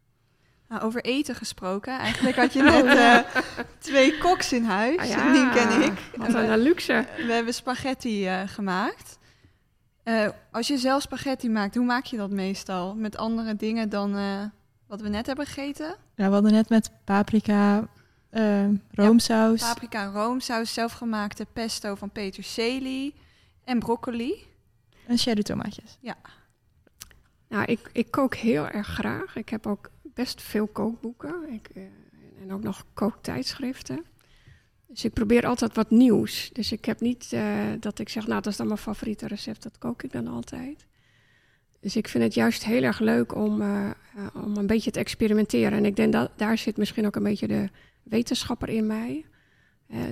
Nou, 0.68 0.82
over 0.82 1.04
eten 1.04 1.34
gesproken. 1.34 1.98
Eigenlijk 1.98 2.36
had 2.36 2.52
je 2.52 2.62
net 2.82 2.84
uh, 2.84 3.18
twee 3.78 4.18
koks 4.18 4.52
in 4.52 4.64
huis. 4.64 4.98
Ah, 4.98 5.06
ja, 5.06 5.32
die 5.32 5.50
ken 5.50 5.82
ik. 5.82 5.98
Wat 6.16 6.34
een 6.34 6.58
luxe. 6.58 7.06
We 7.16 7.32
hebben 7.32 7.54
spaghetti 7.54 8.26
uh, 8.26 8.40
gemaakt. 8.46 9.18
Uh, 10.04 10.28
als 10.50 10.68
je 10.68 10.78
zelf 10.78 11.02
spaghetti 11.02 11.48
maakt, 11.48 11.74
hoe 11.74 11.84
maak 11.84 12.04
je 12.04 12.16
dat 12.16 12.30
meestal? 12.30 12.94
Met 12.94 13.16
andere 13.16 13.56
dingen 13.56 13.88
dan 13.88 14.16
wat 14.86 15.00
we 15.00 15.08
net 15.08 15.26
hebben 15.26 15.46
gegeten? 15.46 15.96
Ja, 16.14 16.26
we 16.26 16.32
hadden 16.32 16.52
net 16.52 16.68
met 16.68 16.90
paprika, 17.04 17.88
roomsaus. 18.90 19.60
Ja, 19.60 19.72
paprika 19.72 20.02
en 20.02 20.12
roomsaus, 20.12 20.74
zelfgemaakte 20.74 21.46
pesto 21.52 21.94
van 21.94 22.10
peterselie 22.10 23.14
en 23.64 23.78
broccoli. 23.78 24.46
En 25.06 25.18
cherry 25.18 25.42
tomaatjes. 25.42 25.98
Ja. 26.00 26.16
Nou, 27.48 27.64
ik, 27.64 27.90
ik 27.92 28.10
kook 28.10 28.34
heel 28.34 28.68
erg 28.68 28.86
graag. 28.86 29.36
Ik 29.36 29.48
heb 29.48 29.66
ook 29.66 29.90
best 30.02 30.42
veel 30.42 30.66
kookboeken 30.66 31.52
ik, 31.52 31.68
uh, 31.74 31.82
en 32.42 32.52
ook 32.52 32.62
nog 32.62 32.84
kooktijdschriften. 32.94 34.04
Dus 34.86 35.04
ik 35.04 35.12
probeer 35.12 35.46
altijd 35.46 35.74
wat 35.74 35.90
nieuws. 35.90 36.50
Dus 36.52 36.72
ik 36.72 36.84
heb 36.84 37.00
niet 37.00 37.30
uh, 37.34 37.64
dat 37.80 37.98
ik 37.98 38.08
zeg, 38.08 38.26
nou, 38.26 38.40
dat 38.40 38.52
is 38.52 38.58
dan 38.58 38.66
mijn 38.66 38.78
favoriete 38.78 39.26
recept, 39.26 39.62
dat 39.62 39.78
kook 39.78 40.02
ik 40.02 40.12
dan 40.12 40.26
altijd. 40.26 40.86
Dus 41.80 41.96
ik 41.96 42.08
vind 42.08 42.24
het 42.24 42.34
juist 42.34 42.64
heel 42.64 42.82
erg 42.82 42.98
leuk 42.98 43.34
om, 43.34 43.60
uh, 43.62 43.90
om 44.34 44.56
een 44.56 44.66
beetje 44.66 44.90
te 44.90 44.98
experimenteren. 44.98 45.78
En 45.78 45.84
ik 45.84 45.96
denk 45.96 46.12
dat 46.12 46.30
daar 46.36 46.58
zit 46.58 46.76
misschien 46.76 47.06
ook 47.06 47.16
een 47.16 47.22
beetje 47.22 47.48
de 47.48 47.68
wetenschapper 48.02 48.68
in 48.68 48.86
mij. 48.86 49.24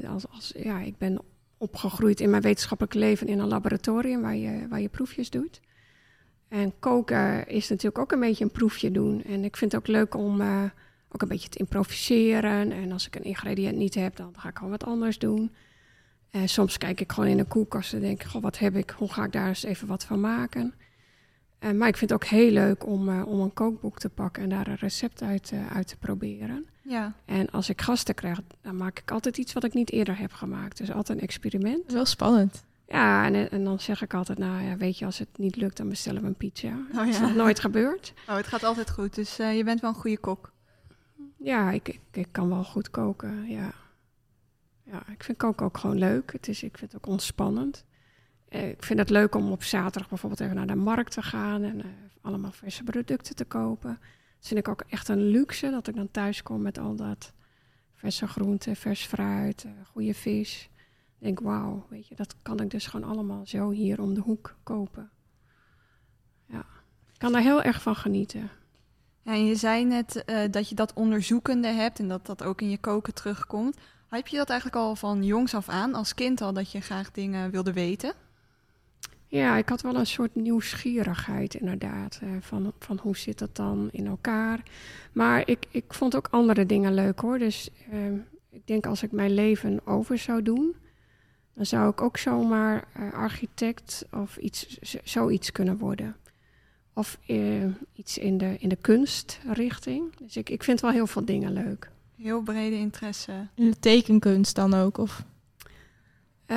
als, 0.09 0.29
als, 0.29 0.53
ja, 0.57 0.81
ik 0.81 0.99
ben 0.99 1.21
opgegroeid 1.59 2.21
in 2.21 2.31
mijn 2.31 2.43
wetenschappelijk 2.43 2.95
leven 2.95 3.27
in 3.27 3.39
een 3.39 3.49
laboratorium 3.49 4.23
waar 4.23 4.37
je, 4.37 4.69
waar 4.69 4.81
je 4.81 4.89
proefjes 4.89 5.31
doet. 5.31 5.61
En 6.49 6.73
koken 6.79 7.49
is 7.49 7.69
natuurlijk 7.69 7.99
ook 7.99 8.13
een 8.13 8.21
beetje 8.21 8.45
een 8.45 8.51
proefje 8.51 8.91
doen. 8.91 9.23
En 9.25 9.45
ik 9.45 9.57
vind 9.57 9.73
het 9.73 9.81
ook 9.81 9.87
leuk 9.87 10.15
om 10.15 10.41
ook 11.09 11.23
een 11.23 11.29
beetje 11.29 11.49
te 11.49 11.59
improviseren. 11.59 12.73
En 12.73 12.93
als 12.93 13.07
ik 13.07 13.17
een 13.17 13.25
ingrediënt 13.25 13.77
niet 13.77 13.95
heb, 13.95 14.17
dan 14.17 14.35
ga 14.37 14.49
ik 14.49 14.57
gewoon 14.57 14.71
wat 14.71 14.85
anders 14.85 15.19
doen. 15.19 15.51
En 16.31 16.49
soms 16.49 16.79
kijk 16.79 17.01
ik 17.01 17.13
gewoon 17.13 17.31
in 17.31 17.37
de 17.37 17.45
koelkast 17.45 17.93
en 17.93 18.01
denk, 18.01 18.23
goh, 18.23 18.43
wat 18.43 18.59
heb 18.59 18.77
ik? 18.77 18.91
Hoe 18.91 19.13
ga 19.13 19.25
ik 19.25 19.33
daar 19.33 19.49
eens 19.49 19.63
even 19.63 19.89
wat 19.89 20.05
van 20.05 20.21
maken? 20.21 20.75
Uh, 21.61 21.71
maar 21.71 21.89
ik 21.89 21.97
vind 21.97 22.11
het 22.11 22.23
ook 22.23 22.29
heel 22.29 22.51
leuk 22.51 22.87
om, 22.87 23.09
uh, 23.09 23.27
om 23.27 23.41
een 23.41 23.53
kookboek 23.53 23.99
te 23.99 24.09
pakken 24.09 24.43
en 24.43 24.49
daar 24.49 24.67
een 24.67 24.77
recept 24.77 25.23
uit, 25.23 25.53
uit 25.73 25.89
te 25.89 25.97
proberen. 25.97 26.67
Ja. 26.83 27.13
En 27.25 27.51
als 27.51 27.69
ik 27.69 27.81
gasten 27.81 28.15
krijg, 28.15 28.41
dan 28.61 28.77
maak 28.77 28.99
ik 28.99 29.11
altijd 29.11 29.39
iets 29.39 29.53
wat 29.53 29.65
ik 29.65 29.75
niet 29.75 29.93
eerder 29.93 30.19
heb 30.19 30.33
gemaakt. 30.33 30.77
Dus 30.77 30.93
altijd 30.93 31.19
een 31.19 31.25
experiment. 31.25 31.77
Dat 31.77 31.87
is 31.87 31.95
wel 31.95 32.05
spannend. 32.05 32.65
Ja, 32.89 33.25
en, 33.27 33.51
en, 33.51 33.65
dan 33.65 33.81
zeg 33.81 34.03
ik 34.03 34.15
altijd, 34.15 34.39
nou 34.39 34.63
ja, 34.63 34.77
weet 34.77 34.99
je, 34.99 35.05
als 35.05 35.19
het 35.19 35.29
niet 35.37 35.57
lukt, 35.57 35.77
dan 35.77 35.89
bestellen 35.89 36.23
we 36.23 36.29
een 36.29 36.35
pizza. 36.35 36.69
Oh, 36.69 36.93
ja. 36.93 37.05
Dat 37.05 37.07
is 37.07 37.21
nog 37.21 37.35
nooit 37.35 37.61
gebeurd. 37.61 38.13
Oh, 38.29 38.37
het 38.37 38.47
gaat 38.47 38.63
altijd 38.63 38.91
goed, 38.91 39.15
dus 39.15 39.37
je 39.37 39.63
bent 39.65 39.81
wel 39.81 39.91
een 39.91 39.97
goede 39.97 40.19
kok. 40.19 40.53
Ja, 41.37 41.71
ik, 41.71 41.89
ik, 41.89 42.01
ik, 42.11 42.29
kan 42.31 42.49
wel 42.49 42.65
goed 42.65 42.91
koken, 42.91 43.49
ja. 43.49 43.73
Ja, 44.83 45.03
ik 45.13 45.25
vind 45.25 45.39
koken 45.39 45.67
ook 45.67 45.79
gewoon 45.79 45.99
leuk. 45.99 46.33
Het 46.33 46.49
is, 46.49 46.63
ik 46.63 46.79
vind 46.79 46.93
het 46.93 47.01
ook 47.05 47.13
ontspannend. 47.13 47.85
Eh, 48.49 48.69
ik 48.69 48.83
vind 48.83 48.99
het 48.99 49.11
leuk 49.11 49.35
om 49.35 49.51
op 49.51 49.63
zaterdag 49.63 50.09
bijvoorbeeld 50.09 50.41
even 50.41 50.55
naar 50.55 50.67
de 50.67 50.75
markt 50.75 51.13
te 51.13 51.23
gaan 51.23 51.63
en 51.63 51.79
uh, 51.79 51.85
allemaal 52.21 52.53
verse 52.53 52.83
producten 52.83 53.37
te 53.37 53.45
kopen. 53.45 53.99
Dat 54.39 54.49
vind 54.49 54.61
ik 54.61 54.69
ook 54.69 54.85
echt 54.89 55.09
een 55.09 55.23
luxe, 55.23 55.71
dat 55.71 55.89
ik 55.89 55.95
dan 55.95 56.11
thuis 56.11 56.43
kom 56.43 56.63
met 56.63 56.79
al 56.79 56.97
dat 56.97 57.33
verse 57.95 58.27
groenten, 58.27 58.77
vers 58.77 59.05
fruit, 59.05 59.65
uh, 59.65 59.73
goede 59.93 60.15
vis 60.15 60.71
denk, 61.19 61.41
wauw, 61.41 61.87
weet 61.89 62.09
je, 62.09 62.15
dat 62.15 62.35
kan 62.43 62.61
ik 62.61 62.71
dus 62.71 62.87
gewoon 62.87 63.11
allemaal 63.11 63.47
zo 63.47 63.71
hier 63.71 64.01
om 64.01 64.15
de 64.15 64.21
hoek 64.21 64.57
kopen. 64.63 65.11
Ja, 66.47 66.67
ik 67.13 67.19
kan 67.19 67.33
daar 67.33 67.43
heel 67.43 67.63
erg 67.63 67.83
van 67.83 67.97
genieten. 67.97 68.51
En 69.23 69.47
je 69.47 69.55
zei 69.55 69.85
net 69.85 70.25
dat 70.51 70.69
je 70.69 70.75
dat 70.75 70.93
onderzoekende 70.93 71.69
hebt 71.69 71.99
en 71.99 72.09
dat 72.09 72.27
dat 72.27 72.43
ook 72.43 72.61
in 72.61 72.71
je 72.71 72.79
koken 72.79 73.15
terugkomt. 73.15 73.77
Heb 74.09 74.27
je 74.27 74.37
dat 74.37 74.49
eigenlijk 74.49 74.81
al 74.81 74.97
van 74.97 75.25
jongs 75.25 75.55
af 75.55 75.69
aan, 75.69 75.95
als 75.95 76.15
kind 76.15 76.41
al, 76.41 76.53
dat 76.53 76.73
je 76.73 76.81
graag 76.81 77.11
dingen 77.11 77.51
wilde 77.51 77.73
weten? 77.73 78.13
Ja, 79.29 79.57
ik 79.57 79.69
had 79.69 79.81
wel 79.81 79.95
een 79.95 80.07
soort 80.07 80.35
nieuwsgierigheid 80.35 81.55
inderdaad. 81.55 82.21
Uh, 82.23 82.31
van, 82.41 82.73
van 82.79 82.99
hoe 83.03 83.17
zit 83.17 83.39
dat 83.39 83.57
dan 83.57 83.89
in 83.93 84.07
elkaar? 84.07 84.63
Maar 85.13 85.49
ik, 85.49 85.67
ik 85.71 85.95
vond 85.95 86.17
ook 86.17 86.29
andere 86.31 86.67
dingen 86.67 86.95
leuk 86.95 87.21
hoor. 87.21 87.39
Dus 87.39 87.71
uh, 87.93 88.13
ik 88.51 88.67
denk 88.67 88.87
als 88.87 89.03
ik 89.03 89.13
mijn 89.13 89.35
leven 89.35 89.87
over 89.87 90.19
zou 90.19 90.43
doen, 90.43 90.75
dan 91.55 91.67
zou 91.67 91.91
ik 91.91 92.01
ook 92.01 92.17
zomaar 92.17 92.85
uh, 92.99 93.13
architect 93.13 94.07
of 94.13 94.37
iets, 94.37 94.79
zoiets 95.05 95.53
kunnen 95.53 95.79
worden. 95.79 96.17
Of 96.95 97.19
uh, 97.27 97.65
iets 97.93 98.19
in 98.19 98.39
de, 98.39 98.57
in 98.59 98.69
de 98.69 98.77
kunstrichting. 98.77 100.17
Dus 100.17 100.37
ik, 100.37 100.51
ik 100.51 100.63
vind 100.63 100.81
wel 100.81 100.91
heel 100.91 101.07
veel 101.07 101.25
dingen 101.25 101.53
leuk. 101.53 101.91
Heel 102.17 102.43
brede 102.43 102.77
interesse. 102.77 103.47
In 103.55 103.71
de 103.71 103.79
tekenkunst 103.79 104.55
dan 104.55 104.75
ook? 104.75 104.99
Of? 104.99 105.25
Uh, 106.47 106.57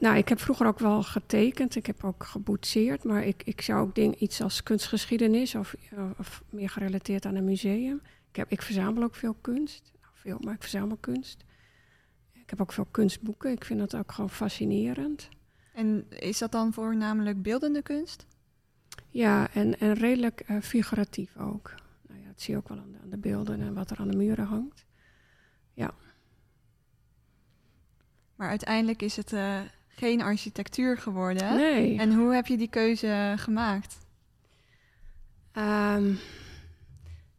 nou, 0.00 0.16
ik 0.16 0.28
heb 0.28 0.40
vroeger 0.40 0.66
ook 0.66 0.78
wel 0.78 1.02
getekend. 1.02 1.76
Ik 1.76 1.86
heb 1.86 2.04
ook 2.04 2.24
geboetseerd. 2.24 3.04
Maar 3.04 3.24
ik, 3.24 3.42
ik 3.44 3.60
zou 3.60 3.80
ook 3.80 3.94
dingen, 3.94 4.22
iets 4.22 4.40
als 4.40 4.62
kunstgeschiedenis 4.62 5.54
of, 5.54 5.74
of 6.18 6.42
meer 6.50 6.70
gerelateerd 6.70 7.26
aan 7.26 7.34
een 7.34 7.44
museum. 7.44 8.00
Ik, 8.30 8.36
heb, 8.36 8.50
ik 8.50 8.62
verzamel 8.62 9.02
ook 9.02 9.14
veel 9.14 9.36
kunst. 9.40 9.92
Nou, 10.00 10.12
veel, 10.14 10.38
maar 10.40 10.54
ik 10.54 10.60
verzamel 10.60 10.96
kunst. 10.96 11.44
Ik 12.32 12.50
heb 12.50 12.60
ook 12.60 12.72
veel 12.72 12.86
kunstboeken. 12.90 13.52
Ik 13.52 13.64
vind 13.64 13.78
dat 13.78 13.96
ook 13.96 14.12
gewoon 14.12 14.30
fascinerend. 14.30 15.28
En 15.74 16.06
is 16.08 16.38
dat 16.38 16.52
dan 16.52 16.72
voornamelijk 16.72 17.42
beeldende 17.42 17.82
kunst? 17.82 18.26
Ja, 19.10 19.50
en, 19.52 19.78
en 19.78 19.94
redelijk 19.94 20.40
eh, 20.40 20.60
figuratief 20.60 21.36
ook. 21.36 21.74
Nou 22.08 22.20
ja, 22.20 22.26
dat 22.26 22.40
zie 22.40 22.54
je 22.54 22.60
ook 22.60 22.68
wel 22.68 22.78
aan 22.78 22.92
de, 22.92 22.98
aan 23.02 23.10
de 23.10 23.18
beelden 23.18 23.60
en 23.60 23.74
wat 23.74 23.90
er 23.90 23.98
aan 23.98 24.08
de 24.08 24.16
muren 24.16 24.46
hangt. 24.46 24.85
Maar 28.36 28.48
uiteindelijk 28.48 29.02
is 29.02 29.16
het 29.16 29.32
eh, 29.32 29.60
geen 29.88 30.22
architectuur 30.22 30.98
geworden. 30.98 31.56
Nee. 31.56 31.98
En 31.98 32.14
hoe 32.14 32.34
heb 32.34 32.46
je 32.46 32.56
die 32.56 32.68
keuze 32.68 33.34
gemaakt? 33.36 33.98
Ehm, 35.52 36.14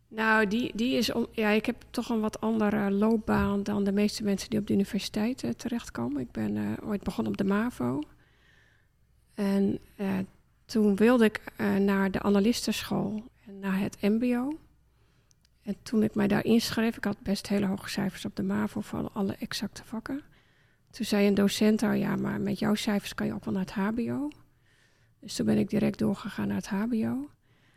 nou, 0.08 0.48
die, 0.48 0.72
die 0.76 0.96
is 0.96 1.12
om, 1.12 1.28
ja, 1.32 1.50
ik 1.50 1.66
heb 1.66 1.84
toch 1.90 2.10
een 2.10 2.20
wat 2.20 2.42
andere 2.42 2.92
loopbaan 2.92 3.64
dan 3.64 3.84
de 3.84 3.92
meeste 3.92 4.24
mensen 4.24 4.50
die 4.50 4.60
op 4.60 4.68
de 4.68 4.74
universiteit 4.74 5.44
eh, 5.44 5.52
terechtkomen. 5.52 6.22
Ik 6.22 6.32
ben 6.32 6.58
eh, 6.58 6.88
ooit 6.90 7.04
begonnen 7.04 7.32
op 7.32 7.38
de 7.38 7.44
MAVO. 7.44 8.02
En 9.34 9.80
toen 10.66 10.96
wilde 10.96 11.26
ik 11.26 11.42
naar 11.80 12.12
de 12.12 12.22
analistenschool 12.22 13.24
en 13.46 13.60
naar 13.60 13.80
het 13.80 14.02
MBO. 14.02 14.58
En 15.62 15.76
toen 15.84 16.04
ik 16.04 16.16
mij 16.16 16.28
daar 16.28 16.46
inschreef, 16.46 16.98
ik 16.98 17.04
had 17.04 17.22
best 17.22 17.48
hele 17.48 17.66
hoge 17.66 17.90
cijfers 17.90 18.26
op 18.26 18.36
de 18.36 18.44
MAVO 18.44 18.82
voor 18.82 19.10
alle 19.14 19.36
exacte 19.40 19.84
vakken. 19.86 20.22
Toen 20.98 21.06
zei 21.06 21.28
een 21.28 21.34
docent 21.34 21.80
daar, 21.80 21.98
ja, 21.98 22.16
maar 22.16 22.42
met 22.42 22.60
jouw 22.60 22.76
cijfers 22.76 23.16
kan 23.16 23.28
je 23.28 23.34
ook 23.34 23.46
wel 23.46 23.54
naar 23.54 23.64
het 23.64 23.72
HBO. 23.72 24.30
Dus 25.20 25.36
toen 25.36 25.46
ben 25.46 25.58
ik 25.58 25.70
direct 25.70 26.00
doorgegaan 26.00 26.48
naar 26.48 26.58
het 26.58 26.68
HBO. 26.68 27.30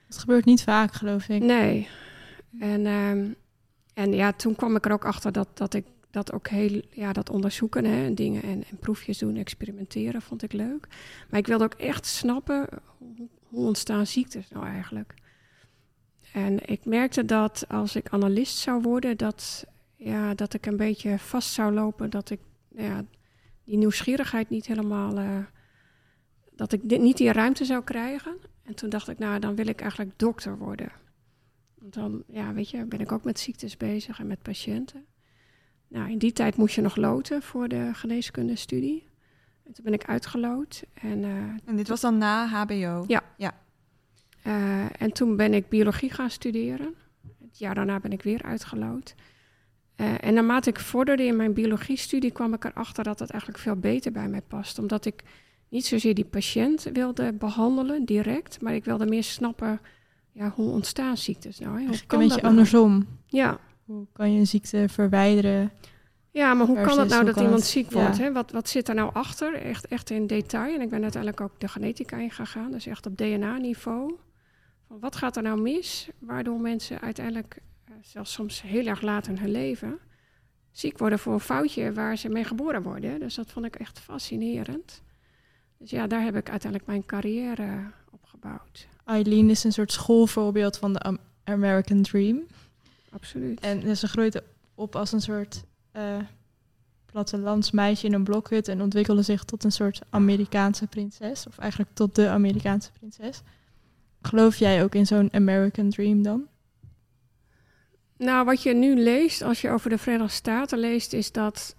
Dat 0.09 0.19
gebeurt 0.19 0.45
niet 0.45 0.63
vaak, 0.63 0.93
geloof 0.93 1.29
ik. 1.29 1.43
Nee. 1.43 1.89
En, 2.59 2.87
ehm, 2.87 3.29
en 3.95 4.13
ja, 4.13 4.33
toen 4.33 4.55
kwam 4.55 4.77
ik 4.77 4.85
er 4.85 4.93
ook 4.93 5.05
achter 5.05 5.33
dat, 5.33 5.49
dat 5.55 5.75
ik 5.75 5.85
dat 6.11 6.33
ook 6.33 6.49
heel, 6.49 6.83
ja, 6.91 7.13
dat 7.13 7.31
onderzoeken 7.31 7.85
hè, 7.85 8.05
en 8.05 8.15
dingen 8.15 8.43
en, 8.43 8.65
en 8.71 8.77
proefjes 8.79 9.19
doen, 9.19 9.37
experimenteren, 9.37 10.23
vond 10.23 10.43
ik 10.43 10.53
leuk. 10.53 10.87
Maar 11.31 11.39
ik 11.39 11.47
wilde 11.47 11.65
ook 11.65 11.75
echt 11.75 12.07
snappen 12.07 12.69
hoe, 12.99 13.29
hoe 13.43 13.67
ontstaan 13.67 14.07
ziektes 14.07 14.49
nou 14.49 14.67
eigenlijk. 14.67 15.15
En 16.33 16.69
ik 16.69 16.85
merkte 16.85 17.25
dat 17.25 17.65
als 17.69 17.97
ik 17.97 18.09
analist 18.09 18.57
zou 18.57 18.83
worden, 18.83 19.17
dat, 19.17 19.65
ja, 19.97 20.35
dat 20.35 20.55
ik 20.55 20.67
een 20.67 20.77
beetje 20.77 21.19
vast 21.19 21.53
zou 21.53 21.73
lopen, 21.73 22.11
dat 22.11 22.31
ik 22.31 22.41
ja, 22.83 23.05
die 23.65 23.77
nieuwsgierigheid 23.77 24.51
niet 24.51 24.67
helemaal, 24.67 25.19
eh, 25.19 25.39
dat 26.53 26.73
ik 26.73 26.89
dit, 26.89 27.01
niet 27.01 27.17
die 27.17 27.33
ruimte 27.33 27.65
zou 27.65 27.85
krijgen. 27.85 28.37
En 28.63 28.75
toen 28.75 28.89
dacht 28.91 29.09
ik, 29.09 29.19
nou, 29.19 29.39
dan 29.39 29.55
wil 29.55 29.67
ik 29.67 29.81
eigenlijk 29.81 30.19
dokter 30.19 30.59
worden. 30.59 30.93
Want 31.75 31.95
dan, 31.95 32.23
ja, 32.27 32.53
weet 32.53 32.71
je, 32.71 32.85
ben 32.85 33.01
ik 33.01 33.13
ook 33.13 33.25
met 33.25 33.39
ziektes 33.41 33.77
bezig 33.77 34.19
en 34.19 34.27
met 34.27 34.43
patiënten. 34.43 35.05
Nou, 35.89 36.11
in 36.11 36.19
die 36.19 36.33
tijd 36.33 36.57
moest 36.57 36.75
je 36.75 36.81
nog 36.81 36.97
loten 36.97 37.43
voor 37.43 37.69
de 37.69 37.91
geneeskundestudie. 37.93 39.09
En 39.65 39.73
toen 39.73 39.85
ben 39.85 39.93
ik 39.93 40.05
uitgeloot. 40.05 40.83
En, 40.95 41.25
eh, 41.25 41.31
En 41.65 41.77
dit 41.77 41.89
was 41.89 42.01
dan 42.01 42.19
na 42.19 42.47
HBO? 42.47 43.05
Ja. 43.07 43.23
eh, 44.43 45.03
en 45.03 45.13
toen 45.13 45.37
ben 45.37 45.55
ik 45.55 45.69
biologie 45.69 46.11
gaan 46.11 46.31
studeren. 46.31 46.95
Het 47.41 47.59
jaar 47.59 47.75
daarna 47.75 48.01
ben 48.01 48.13
ik 48.13 48.23
weer 48.23 48.43
uitgeloot. 48.43 49.15
Eh, 50.01 50.15
en 50.21 50.35
naarmate 50.35 50.71
ik 50.71 50.81
vorderde 50.81 51.25
in 51.25 51.37
mijn 51.37 51.53
biologiestudie 51.53 52.31
kwam 52.31 52.55
ik 52.55 52.65
erachter 52.65 53.05
dat 53.05 53.19
het 53.19 53.31
eigenlijk 53.31 53.63
veel 53.63 53.77
beter 53.77 54.13
bij 54.13 54.29
mij 54.29 54.41
past. 54.41 54.79
Omdat 54.79 55.05
ik 55.05 55.23
niet 55.69 55.87
zozeer 55.87 56.15
die 56.15 56.25
patiënt 56.25 56.83
wilde 56.93 57.33
behandelen 57.33 58.05
direct, 58.05 58.61
maar 58.61 58.75
ik 58.75 58.85
wilde 58.85 59.07
meer 59.07 59.23
snappen 59.25 59.81
ja, 60.33 60.53
hoe 60.55 60.71
ontstaan 60.71 61.17
ziektes 61.17 61.59
nou. 61.59 61.81
Hè? 61.81 61.87
Hoe 61.87 61.97
kan 62.07 62.21
een 62.21 62.29
beetje 62.29 62.29
dat 62.29 62.37
nou? 62.43 62.47
andersom. 62.47 63.07
Ja. 63.27 63.59
Hoe 63.85 64.07
kan 64.13 64.33
je 64.33 64.39
een 64.39 64.47
ziekte 64.47 64.85
verwijderen? 64.89 65.71
Ja, 66.31 66.55
maar 66.55 66.67
hoe 66.67 66.75
kan 66.77 66.85
het 66.85 66.95
Versus 66.95 67.13
nou 67.13 67.25
dat 67.25 67.37
iemand 67.37 67.55
het- 67.61 67.65
ziek 67.69 67.91
ja. 67.93 68.01
wordt? 68.01 68.19
Hè? 68.19 68.33
Wat, 68.33 68.51
wat 68.51 68.69
zit 68.69 68.89
er 68.89 68.95
nou 68.95 69.11
achter? 69.15 69.55
Echt, 69.55 69.87
echt 69.87 70.11
in 70.11 70.27
detail. 70.27 70.75
En 70.75 70.81
ik 70.81 70.89
ben 70.91 71.03
uiteindelijk 71.03 71.41
ook 71.43 71.61
de 71.61 71.69
genetica 71.69 72.17
ingegaan. 72.17 72.71
Dus 72.71 72.87
echt 72.87 73.07
op 73.07 73.17
DNA-niveau. 73.17 74.15
Wat 74.87 75.17
gaat 75.17 75.37
er 75.37 75.43
nou 75.43 75.61
mis? 75.61 76.09
Waardoor 76.19 76.61
mensen 76.61 77.01
uiteindelijk, 77.01 77.59
zelfs 78.03 78.33
soms 78.33 78.63
heel 78.63 78.87
erg 78.87 79.01
laat 79.01 79.27
in 79.27 79.39
hun 79.39 79.51
leven, 79.51 79.99
ziek 80.73 80.99
worden 80.99 81.19
voor 81.19 81.33
een 81.33 81.41
foutje 81.41 81.93
waar 81.93 82.17
ze 82.17 82.29
mee 82.29 82.45
geboren 82.45 82.83
worden. 82.83 83.21
Dus 83.21 83.35
dat 83.35 83.51
vond 83.51 83.67
ik 83.67 83.77
echt 83.77 83.99
fascinerend. 83.99 85.03
Dus 85.79 85.91
ja, 85.91 86.07
daar 86.07 86.23
heb 86.23 86.37
ik 86.37 86.51
uiteindelijk 86.51 86.91
mijn 86.91 87.07
carrière 87.07 87.91
op 88.11 88.25
gebouwd. 88.25 88.89
Eileen 89.05 89.51
is 89.51 89.65
een 89.65 89.73
soort 89.73 89.93
schoolvoorbeeld 89.93 90.77
van 90.77 90.93
de 90.93 90.99
Am- 91.01 91.19
American 91.45 92.03
Dream. 92.03 92.47
Absoluut. 93.11 93.61
En 93.61 93.97
ze 93.97 94.09
groeide 94.09 94.43
op 94.75 94.97
als 94.97 95.13
een 95.13 95.21
soort 95.21 95.65
eh 95.91 96.17
plattelandsmeisje 97.07 98.07
in 98.07 98.13
een 98.13 98.25
blokhut 98.25 98.69
en 98.69 98.83
ontwikkelde 98.83 99.23
zich 99.23 99.45
tot 99.45 99.65
een 99.65 99.73
soort 99.73 100.01
Amerikaanse 100.11 100.87
prinses. 100.87 101.47
Of 101.47 101.59
eigenlijk 101.59 101.91
tot 101.95 102.15
de 102.15 102.29
Amerikaanse 102.29 102.91
prinses. 102.93 103.43
Geloof 104.23 104.57
jij 104.57 104.83
ook 104.83 104.95
in 104.95 105.07
zo'n 105.07 105.33
American 105.33 105.91
Dream 105.91 106.23
dan? 106.23 106.47
Nou, 108.21 108.45
wat 108.45 108.63
je 108.63 108.75
nu 108.75 108.97
leest, 108.97 109.43
als 109.43 109.61
je 109.61 109.71
over 109.71 109.91
de 109.91 109.99
Verenigde 109.99 110.33
Staten 110.33 110.79
leest, 110.79 111.13
is 111.13 111.33
dat, 111.33 111.77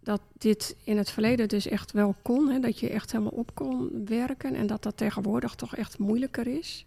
dat 0.00 0.20
dit 0.38 0.76
in 0.84 0.96
het 0.96 1.10
verleden 1.10 1.48
dus 1.48 1.66
echt 1.66 1.92
wel 1.92 2.14
kon. 2.22 2.48
Hè, 2.48 2.58
dat 2.60 2.78
je 2.78 2.90
echt 2.90 3.12
helemaal 3.12 3.32
op 3.32 3.54
kon 3.54 4.04
werken 4.04 4.54
en 4.54 4.66
dat 4.66 4.82
dat 4.82 4.96
tegenwoordig 4.96 5.54
toch 5.54 5.76
echt 5.76 5.98
moeilijker 5.98 6.46
is. 6.46 6.84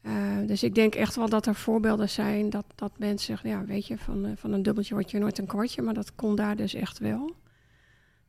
Eh, 0.00 0.12
dus 0.46 0.62
ik 0.62 0.74
denk 0.74 0.94
echt 0.94 1.16
wel 1.16 1.28
dat 1.28 1.46
er 1.46 1.54
voorbeelden 1.54 2.08
zijn 2.08 2.50
dat, 2.50 2.64
dat 2.74 2.98
mensen 2.98 3.38
ja, 3.42 3.64
weet 3.64 3.86
je, 3.86 3.98
van, 3.98 4.24
eh, 4.24 4.32
van 4.36 4.52
een 4.52 4.62
dubbeltje 4.62 4.94
word 4.94 5.10
je 5.10 5.18
nooit 5.18 5.38
een 5.38 5.46
kwartje, 5.46 5.82
maar 5.82 5.94
dat 5.94 6.14
kon 6.14 6.34
daar 6.34 6.56
dus 6.56 6.74
echt 6.74 6.98
wel. 6.98 7.34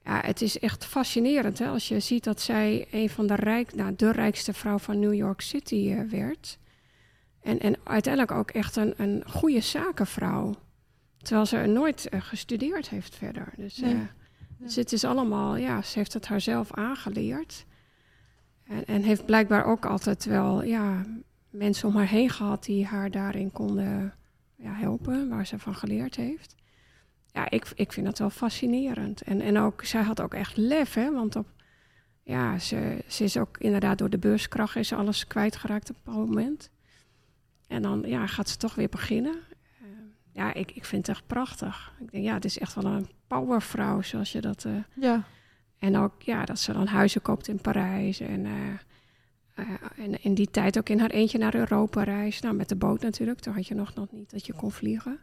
Ja, 0.06 0.22
het 0.26 0.42
is 0.42 0.60
echt 0.60 0.86
fascinerend 0.86 1.60
hè, 1.60 1.68
als 1.68 1.88
je 1.88 2.00
ziet 2.00 2.24
dat 2.24 2.42
zij 2.42 2.88
een 2.92 3.10
van 3.10 3.28
de, 3.28 3.36
rijk, 3.36 3.76
nou, 3.76 3.96
de 3.96 4.12
rijkste 4.12 4.54
vrouw 4.54 4.78
van 4.78 5.00
New 5.00 5.14
York 5.14 5.42
City 5.42 5.92
eh, 5.92 6.10
werd. 6.10 6.58
En, 7.46 7.60
en 7.60 7.76
uiteindelijk 7.84 8.38
ook 8.38 8.50
echt 8.50 8.76
een, 8.76 8.94
een 8.98 9.24
goede 9.28 9.62
zakenvrouw. 9.62 10.56
Terwijl 11.18 11.46
ze 11.46 11.58
nooit 11.58 12.10
eh, 12.10 12.22
gestudeerd 12.22 12.90
heeft 12.90 13.16
verder. 13.16 13.54
Dus, 13.58 13.82
dus 14.58 14.76
het 14.76 14.92
is 14.92 15.04
allemaal, 15.04 15.56
ja, 15.56 15.82
ze 15.82 15.98
heeft 16.00 16.14
het 16.14 16.28
haarzelf 16.28 16.74
aangeleerd. 16.74 17.66
En, 18.64 18.86
en 18.86 19.02
heeft 19.02 19.26
blijkbaar 19.26 19.66
ook 19.66 19.86
altijd 19.86 20.26
wel 20.26 20.64
ja, 20.64 21.06
mensen 21.50 21.88
om 21.88 21.96
haar 21.96 22.08
heen 22.08 22.30
gehad 22.30 22.64
die 22.64 22.86
haar 22.86 23.12
daarin 23.12 23.52
konden 23.52 24.14
ja, 24.56 24.74
helpen, 24.74 25.30
waar 25.30 25.48
ze 25.48 25.60
van 25.60 25.76
geleerd 25.76 26.16
heeft. 26.16 26.56
Ja, 27.32 27.50
ik, 27.50 27.72
ik 27.76 27.94
vind 27.94 28.06
dat 28.06 28.20
wel 28.20 28.30
fascinerend. 28.30 29.22
En, 29.22 29.42
en 29.42 29.58
ook, 29.58 29.84
zij 29.84 30.02
had 30.02 30.22
ook 30.22 30.34
echt 30.34 30.58
lef, 30.58 30.94
hè, 30.94 31.12
want 31.12 31.36
op, 31.36 31.48
ja, 32.24 32.60
ze, 32.60 33.04
ze 33.08 33.24
is 33.24 33.38
ook 33.38 33.58
inderdaad 33.58 33.98
door 33.98 34.10
de 34.10 34.18
beurskracht 34.18 34.76
is 34.76 34.94
alles 34.94 35.28
kwijtgeraakt 35.28 35.90
op 35.90 35.96
een 35.96 36.02
bepaald 36.04 36.28
moment. 36.28 36.74
En 37.68 37.82
dan 37.82 38.04
ja, 38.06 38.28
gaat 38.28 38.50
ze 38.50 38.58
toch 38.58 38.76
weer 38.76 38.90
beginnen. 38.90 39.36
Eh, 39.82 39.88
ja, 40.32 40.54
ik, 40.54 40.72
ik 40.72 40.86
vind 40.86 41.08
het 41.08 41.16
echt 41.16 41.28
prachtig. 41.28 41.94
Ik 42.00 42.12
denk, 42.12 42.24
ja, 42.24 42.34
het 42.34 42.46
is 42.46 42.60
echt 42.60 42.74
wel 42.74 42.86
een 42.86 43.10
powervrouw, 43.28 44.02
zoals 44.02 44.32
je 44.32 44.42
dat... 44.42 44.66
eh, 44.66 44.74
Ja. 44.94 45.24
en 45.80 45.98
ook 45.98 46.22
ja, 46.22 46.46
dat 46.46 46.60
ze 46.60 46.74
dan 46.74 46.88
huizen 46.88 47.22
koopt 47.22 47.48
in 47.48 47.62
Parijs. 47.62 48.20
En, 48.20 48.46
eh, 48.46 49.64
en 49.98 50.24
in 50.24 50.34
die 50.34 50.52
tijd 50.52 50.78
ook 50.78 50.90
in 50.90 51.00
haar 51.00 51.10
eentje 51.10 51.38
naar 51.38 51.56
Europa 51.56 52.04
reist. 52.04 52.44
Nou, 52.44 52.56
met 52.56 52.70
de 52.70 52.76
boot 52.76 53.02
natuurlijk. 53.02 53.40
Toen 53.40 53.54
had 53.54 53.68
je 53.68 53.76
nog, 53.76 53.94
nog 53.94 54.12
niet 54.12 54.32
dat 54.32 54.46
je 54.46 54.54
kon 54.54 54.72
vliegen. 54.72 55.20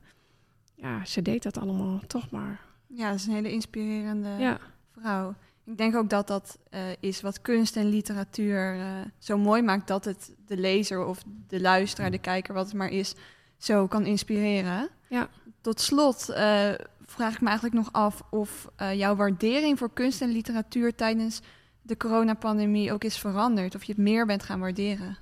Ja, 0.75 1.05
ze 1.05 1.23
deed 1.23 1.43
dat 1.43 1.59
allemaal 1.59 2.01
toch 2.07 2.31
maar. 2.31 2.61
Ja, 2.87 3.09
dat 3.11 3.19
is 3.19 3.27
een 3.27 3.33
hele 3.35 3.53
inspirerende 3.53 4.29
Ja, 4.29 4.59
vrouw. 5.01 5.35
Ik 5.65 5.79
denk 5.79 5.97
ook 5.97 6.11
dat 6.11 6.27
dat 6.27 6.59
eh, 6.71 6.81
is 7.01 7.21
wat 7.21 7.41
kunst 7.41 7.77
en 7.77 7.89
literatuur 7.89 8.75
eh, 8.75 8.87
zo 9.19 9.39
mooi 9.39 9.63
maakt 9.63 9.89
dat 9.89 10.05
het 10.05 10.35
de 10.47 10.57
lezer 10.57 11.05
of 11.05 11.23
de 11.49 11.61
luisteraar, 11.61 12.11
de 12.11 12.19
kijker, 12.19 12.55
wat 12.55 12.67
het 12.67 12.75
maar 12.75 12.91
is, 12.91 13.15
zo 13.57 13.87
kan 13.87 14.07
inspireren. 14.07 14.89
Ja. 15.09 15.29
Tot 15.61 15.81
slot 15.81 16.29
eh, 16.29 16.71
vraag 17.07 17.35
ik 17.35 17.41
me 17.41 17.47
eigenlijk 17.47 17.77
nog 17.77 17.93
af 17.93 18.23
of 18.31 18.69
jouw 18.95 19.17
waardering 19.17 19.79
voor 19.79 19.93
kunst 19.93 20.21
en 20.21 20.29
literatuur 20.29 20.95
tijdens 20.95 21.41
de 21.83 21.97
coronapandemie 21.97 22.93
ook 22.93 23.05
is 23.05 23.19
veranderd. 23.19 23.75
Of 23.75 23.85
je 23.85 23.93
het 23.93 24.01
meer 24.01 24.27
bent 24.27 24.43
gaan 24.43 24.61
waarderen. 24.61 25.19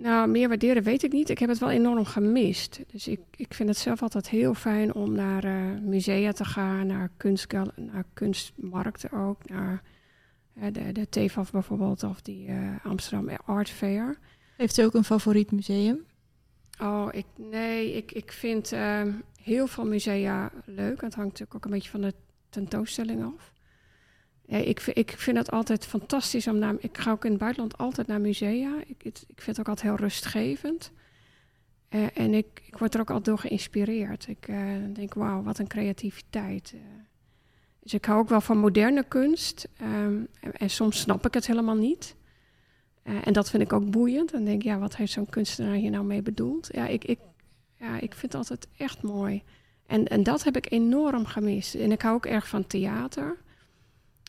Nou, 0.00 0.28
meer 0.28 0.48
waarderen 0.48 0.82
weet 0.82 1.02
ik 1.02 1.12
niet. 1.12 1.28
Ik 1.28 1.38
heb 1.38 1.48
het 1.48 1.58
wel 1.58 1.70
enorm 1.70 2.04
gemist. 2.04 2.80
Dus 2.92 3.08
ik, 3.08 3.20
ik 3.36 3.54
vind 3.54 3.68
het 3.68 3.78
zelf 3.78 4.02
altijd 4.02 4.28
heel 4.28 4.54
fijn 4.54 4.94
om 4.94 5.12
naar 5.12 5.44
eh, 5.44 5.80
musea 5.80 6.32
te 6.32 6.44
gaan, 6.44 6.86
naar, 6.86 7.10
kunstgal 7.16 7.70
naar 7.76 8.04
kunstmarkten 8.12 9.12
ook, 9.12 9.48
naar 9.48 9.82
de, 10.72 10.92
de 10.92 11.30
bijvoorbeeld, 11.52 12.02
of 12.02 12.20
die 12.20 12.48
eh, 12.48 12.84
Amsterdam 12.84 13.36
Art 13.44 13.70
Fair. 13.70 14.18
Heeft 14.56 14.78
u 14.78 14.82
ook 14.82 14.94
een 14.94 15.04
favoriet 15.04 15.52
museum? 15.52 16.04
Oh, 16.80 17.08
ik, 17.10 17.26
nee, 17.36 17.92
ik, 17.92 18.12
ik 18.12 18.32
vind 18.32 18.72
ehm, 18.72 19.12
heel 19.42 19.66
veel 19.66 19.86
musea 19.86 20.50
leuk. 20.64 21.00
Het 21.00 21.14
hangt 21.14 21.30
natuurlijk 21.30 21.54
ook 21.54 21.64
een 21.64 21.70
beetje 21.70 21.90
van 21.90 22.00
de 22.00 22.14
tentoonstelling 22.48 23.24
af. 23.24 23.52
Ik, 24.48 24.80
ik 24.86 25.10
vind 25.10 25.36
het 25.36 25.50
altijd 25.50 25.86
fantastisch 25.86 26.46
om 26.46 26.58
naar... 26.58 26.74
Ik 26.78 26.98
ga 26.98 27.10
ook 27.10 27.24
in 27.24 27.30
het 27.30 27.40
buitenland 27.40 27.78
altijd 27.78 28.06
naar 28.06 28.20
musea. 28.20 28.76
Ik, 28.86 29.04
ik 29.04 29.16
vind 29.34 29.46
het 29.46 29.60
ook 29.60 29.68
altijd 29.68 29.86
heel 29.86 29.96
rustgevend. 29.96 30.92
Eh, 31.88 32.06
en 32.14 32.34
ik, 32.34 32.46
ik 32.66 32.78
word 32.78 32.94
er 32.94 33.00
ook 33.00 33.10
altijd 33.10 33.26
door 33.26 33.38
geïnspireerd. 33.38 34.28
Ik 34.28 34.48
eh, 34.48 34.58
denk, 34.92 35.14
wauw, 35.14 35.42
wat 35.42 35.58
een 35.58 35.66
creativiteit. 35.66 36.72
Eh, 36.74 36.80
Dus 37.82 37.94
ik 37.94 38.04
hou 38.04 38.18
ook 38.18 38.28
wel 38.28 38.40
van 38.40 38.58
moderne 38.58 39.04
kunst. 39.08 39.68
ehm, 39.76 40.20
en, 40.40 40.70
soms 40.70 41.00
snap 41.00 41.26
ik 41.26 41.34
het 41.34 41.46
helemaal 41.46 41.76
niet. 41.76 42.16
En 43.02 43.32
dat 43.32 43.50
vind 43.50 43.62
ik 43.62 43.72
ook 43.72 43.90
boeiend. 43.90 44.32
Dan 44.32 44.44
denk 44.44 44.60
ik, 44.60 44.66
ja, 44.68 44.78
wat 44.78 44.96
heeft 44.96 45.12
zo'n 45.12 45.28
kunstenaar 45.28 45.74
hier 45.74 45.90
nou 45.90 46.04
mee 46.04 46.22
bedoeld? 46.22 46.68
Ja, 46.72 46.86
ik, 46.86 47.04
ik, 47.04 47.18
ja, 47.78 47.94
ik 48.00 48.14
vind 48.14 48.32
het 48.32 48.34
altijd 48.34 48.68
echt 48.76 49.02
mooi. 49.02 49.42
En, 49.86 50.06
en 50.06 50.22
dat 50.22 50.44
heb 50.44 50.56
ik 50.56 50.70
enorm 50.70 51.26
gemist. 51.26 51.74
En 51.74 51.92
ik 51.92 52.02
hou 52.02 52.14
ook 52.14 52.26
erg 52.26 52.48
van 52.48 52.66
theater. 52.66 53.36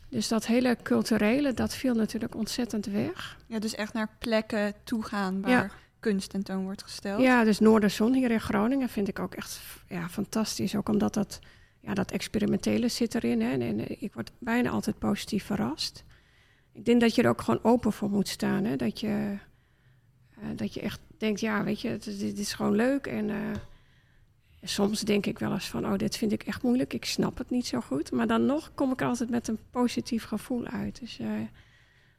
Dus 0.09 0.27
dat 0.27 0.45
hele 0.45 0.77
culturele, 0.83 1.53
dat 1.53 1.75
viel 1.75 1.93
natuurlijk 1.93 2.35
ontzettend 2.35 2.85
weg. 2.85 3.37
Ja, 3.47 3.59
dus 3.59 3.75
echt 3.75 3.93
naar 3.93 4.09
plekken 4.19 4.73
toe 4.83 5.03
gaan 5.03 5.41
waar 5.41 5.51
Ja. 5.51 5.69
kunst 5.99 6.29
tentoon 6.29 6.63
wordt 6.63 6.83
gesteld. 6.83 7.21
Ja, 7.21 7.43
dus 7.43 7.59
Noorderzon 7.59 8.13
hier 8.13 8.31
in 8.31 8.41
Groningen 8.41 8.89
vind 8.89 9.07
ik 9.07 9.19
ook 9.19 9.35
echt 9.35 9.59
ja, 9.87 10.09
fantastisch. 10.09 10.75
Ook 10.75 10.89
omdat 10.89 11.13
dat, 11.13 11.39
ja, 11.79 11.93
dat 11.93 12.11
experimentele 12.11 12.87
zit 12.87 13.15
erin. 13.15 13.41
Hè. 13.41 13.51
En, 13.51 13.61
en 13.61 14.01
ik 14.01 14.13
word 14.13 14.31
bijna 14.39 14.69
altijd 14.69 14.99
positief 14.99 15.45
verrast. 15.45 16.03
Ik 16.73 16.85
denk 16.85 17.01
dat 17.01 17.15
je 17.15 17.21
er 17.23 17.29
ook 17.29 17.41
gewoon 17.41 17.63
open 17.63 17.93
voor 17.93 18.09
moet 18.09 18.27
staan. 18.27 18.63
Hè. 18.63 18.75
Dat, 18.75 18.99
je, 18.99 19.37
eh, 20.29 20.47
dat 20.55 20.73
je 20.73 20.81
echt 20.81 20.99
denkt, 21.17 21.39
ja, 21.39 21.63
weet 21.63 21.81
je, 21.81 21.97
dit 21.97 22.39
is 22.39 22.53
gewoon 22.53 22.75
leuk. 22.75 23.07
En 23.07 23.29
eh, 23.29 23.35
soms 24.63 25.01
denk 25.01 25.25
ik 25.25 25.39
wel 25.39 25.51
eens 25.51 25.69
van, 25.69 25.85
oh, 25.85 25.97
dit 25.97 26.17
vind 26.17 26.31
ik 26.31 26.43
echt 26.43 26.63
moeilijk. 26.63 26.93
Ik 26.93 27.05
snap 27.05 27.37
het 27.37 27.49
niet 27.49 27.67
zo 27.67 27.79
goed. 27.79 28.11
Maar 28.11 28.27
dan 28.27 28.45
nog 28.45 28.71
kom 28.75 28.91
ik 28.91 29.01
altijd 29.01 29.29
met 29.29 29.47
een 29.47 29.59
positief 29.71 30.23
gevoel 30.23 30.65
uit. 30.65 30.99
Dus 30.99 31.19
eh, 31.19 31.27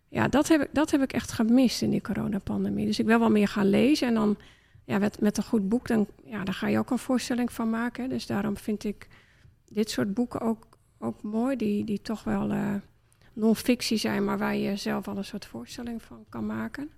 ja, 0.09 0.29
dat 0.29 0.49
heb, 0.49 0.61
ik, 0.61 0.69
dat 0.73 0.91
heb 0.91 1.03
ik 1.03 1.13
echt 1.13 1.33
gemist 1.33 1.83
in 1.83 1.91
die 1.91 2.01
coronapandemie. 2.01 2.87
Dus 2.87 2.99
ik 2.99 3.07
wil 3.07 3.19
wel 3.19 3.31
meer 3.31 3.49
gaan 3.49 3.71
lezen. 3.71 4.09
En 4.09 4.15
dan 4.15 4.37
ja, 4.85 4.99
met, 4.99 5.21
met 5.21 5.37
een 5.37 5.45
goed 5.45 5.69
boek, 5.69 5.87
dan, 5.87 6.07
ja, 6.25 6.45
daar 6.45 6.55
ga 6.55 6.67
je 6.67 6.79
ook 6.79 6.91
een 6.91 6.99
voorstelling 6.99 7.53
van 7.53 7.71
maken. 7.71 8.09
Dus 8.09 8.27
daarom 8.27 8.57
vind 8.57 8.85
ik 8.85 9.09
dit 9.69 9.91
soort 9.91 10.15
boeken 10.15 10.41
ook, 10.41 10.67
ook 10.99 11.23
mooi. 11.23 11.57
Die, 11.57 11.85
die 11.85 12.01
toch 12.03 12.25
wel 12.25 12.51
eh, 12.51 12.75
non-fictie 13.33 13.97
zijn, 13.97 14.25
maar 14.25 14.39
waar 14.39 14.57
je 14.57 14.77
zelf 14.77 15.09
al 15.09 15.17
een 15.17 15.25
soort 15.25 15.47
voorstelling 15.47 16.03
van 16.03 16.25
kan 16.29 16.47
maken. 16.47 16.91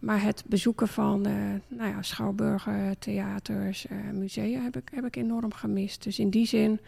Maar 0.00 0.22
het 0.22 0.44
bezoeken 0.46 0.88
van 0.88 1.26
eh, 1.26 1.32
nou 1.68 1.90
ja, 1.90 2.02
schouwburgen, 2.02 2.98
theaters, 2.98 3.86
eh, 3.86 3.96
musea 4.12 4.62
heb 4.62 4.76
ik, 4.76 4.90
heb 4.94 5.04
ik 5.04 5.16
enorm 5.16 5.52
gemist. 5.52 6.02
Dus 6.02 6.18
in 6.18 6.30
die 6.30 6.46
zin 6.46 6.80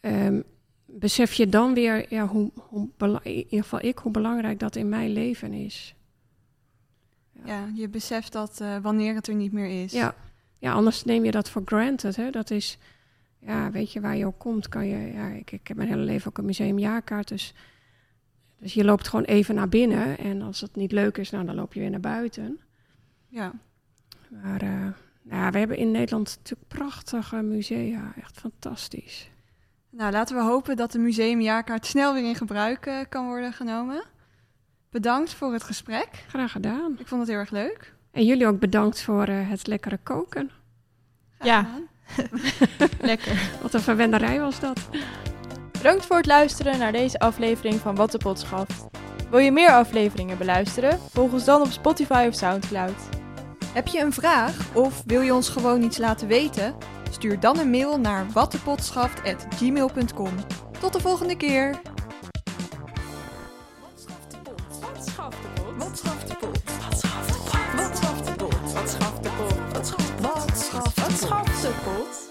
ehm, 0.00 0.40
besef 0.86 1.32
je 1.32 1.48
dan 1.48 1.74
weer 1.74 2.06
ja, 2.08 2.26
hoe, 2.26 2.50
hoe 2.54 2.88
in 3.22 3.34
ieder 3.34 3.62
geval 3.62 3.84
ik, 3.84 3.98
hoe 3.98 4.12
belangrijk 4.12 4.58
dat 4.58 4.76
in 4.76 4.88
mijn 4.88 5.10
leven 5.10 5.52
is. 5.52 5.94
Ja, 7.44 7.68
je 7.74 7.88
beseft 7.88 8.32
dat 8.32 8.60
eh, 8.60 8.76
wanneer 8.78 9.14
het 9.14 9.26
er 9.26 9.34
niet 9.34 9.52
meer 9.52 9.82
is. 9.82 9.92
Ja. 9.92 10.14
ja, 10.58 10.72
anders 10.72 11.04
neem 11.04 11.24
je 11.24 11.30
dat 11.30 11.50
voor 11.50 11.62
granted. 11.64 12.16
Hè? 12.16 12.30
Dat 12.30 12.50
is, 12.50 12.78
ja, 13.38 13.70
weet 13.70 13.92
je, 13.92 14.00
waar 14.00 14.16
je 14.16 14.26
ook 14.26 14.38
komt, 14.38 14.68
kan 14.68 14.86
je... 14.86 15.12
Ja, 15.12 15.28
ik, 15.28 15.52
ik 15.52 15.68
heb 15.68 15.76
mijn 15.76 15.88
hele 15.88 16.02
leven 16.02 16.28
ook 16.28 16.38
een 16.38 16.44
museumjaarkaart, 16.44 17.28
dus, 17.28 17.54
dus 18.58 18.74
je 18.74 18.84
loopt 18.84 19.08
gewoon 19.08 19.24
even 19.24 19.54
naar 19.54 19.68
binnen. 19.68 20.18
En 20.18 20.42
als 20.42 20.60
het 20.60 20.76
niet 20.76 20.92
leuk 20.92 21.18
is, 21.18 21.30
nou, 21.30 21.44
dan 21.44 21.54
loop 21.54 21.74
je 21.74 21.80
weer 21.80 21.90
naar 21.90 22.00
buiten. 22.00 22.60
ja. 23.28 23.52
Maar 24.42 24.62
eh, 24.62 24.86
ja, 25.22 25.50
we 25.50 25.58
hebben 25.58 25.76
in 25.76 25.90
Nederland 25.90 26.36
natuurlijk 26.38 26.68
prachtige 26.68 27.36
musea. 27.36 28.12
Echt 28.22 28.38
fantastisch. 28.40 29.30
Nou, 29.90 30.12
laten 30.12 30.36
we 30.36 30.42
hopen 30.42 30.76
dat 30.76 30.92
de 30.92 30.98
museumjaarkaart 30.98 31.86
snel 31.86 32.14
weer 32.14 32.24
in 32.24 32.34
gebruik 32.34 32.86
eh, 32.86 32.98
kan 33.08 33.26
worden 33.26 33.52
genomen. 33.52 34.04
Bedankt 34.90 35.34
voor 35.34 35.52
het 35.52 35.62
gesprek. 35.62 36.08
Graag 36.28 36.52
gedaan. 36.52 36.96
Ik 36.98 37.06
vond 37.06 37.20
het 37.20 37.30
heel 37.30 37.38
erg 37.38 37.50
leuk. 37.50 37.94
En 38.10 38.24
jullie 38.24 38.46
ook 38.46 38.58
bedankt 38.58 39.02
voor 39.02 39.24
eh, 39.24 39.48
het 39.50 39.66
lekkere 39.66 39.98
koken. 40.02 40.50
Graag 41.38 41.48
Ja. 41.48 41.62
gedaan. 41.62 41.88
Lekker. 43.10 43.58
Wat 43.62 43.74
een 43.74 43.80
verwenderij 43.80 44.40
was 44.40 44.60
dat. 44.60 44.88
Bedankt 45.76 46.06
voor 46.06 46.16
het 46.16 46.26
luisteren 46.26 46.78
naar 46.78 46.92
deze 46.92 47.18
aflevering 47.18 47.74
van 47.74 47.94
Wat 47.94 48.10
de 48.10 48.18
Potschaft. 48.18 48.84
Wil 49.30 49.38
je 49.38 49.52
meer 49.52 49.70
afleveringen 49.70 50.38
beluisteren? 50.38 50.98
Volg 51.12 51.32
ons 51.32 51.44
dan 51.44 51.60
op 51.60 51.70
Spotify 51.70 52.24
of 52.28 52.34
Soundcloud. 52.34 52.94
Heb 53.72 53.86
je 53.86 54.00
een 54.00 54.12
vraag 54.12 54.74
of 54.74 55.02
wil 55.06 55.20
je 55.20 55.34
ons 55.34 55.48
gewoon 55.48 55.82
iets 55.82 55.98
laten 55.98 56.28
weten? 56.28 56.74
Stuur 57.10 57.40
dan 57.40 57.58
een 57.58 57.70
mail 57.70 57.98
naar 58.00 58.26
wattepotschaft.gmail.com. 58.32 60.34
Tot 60.80 60.92
de 60.92 61.00
volgende 61.00 61.36
keer! 61.36 61.70
Wat 63.80 64.00
schaft? 64.00 64.36
Wat 65.78 65.98
schaft 65.98 66.28
de? 66.28 66.34
Wat 67.76 67.98
schaft 67.98 68.14
de 68.26 68.34
pot? 68.36 68.72
Wat 68.72 68.90
schaft 68.90 69.22
de 69.22 69.30
pot? 69.36 69.72
Wat 69.72 69.86
schaft 69.86 70.12
de 70.12 70.20
pot? 70.20 70.94
Wat 70.94 71.12
schaft 71.18 71.62
de 71.62 71.70
pot? 71.84 72.25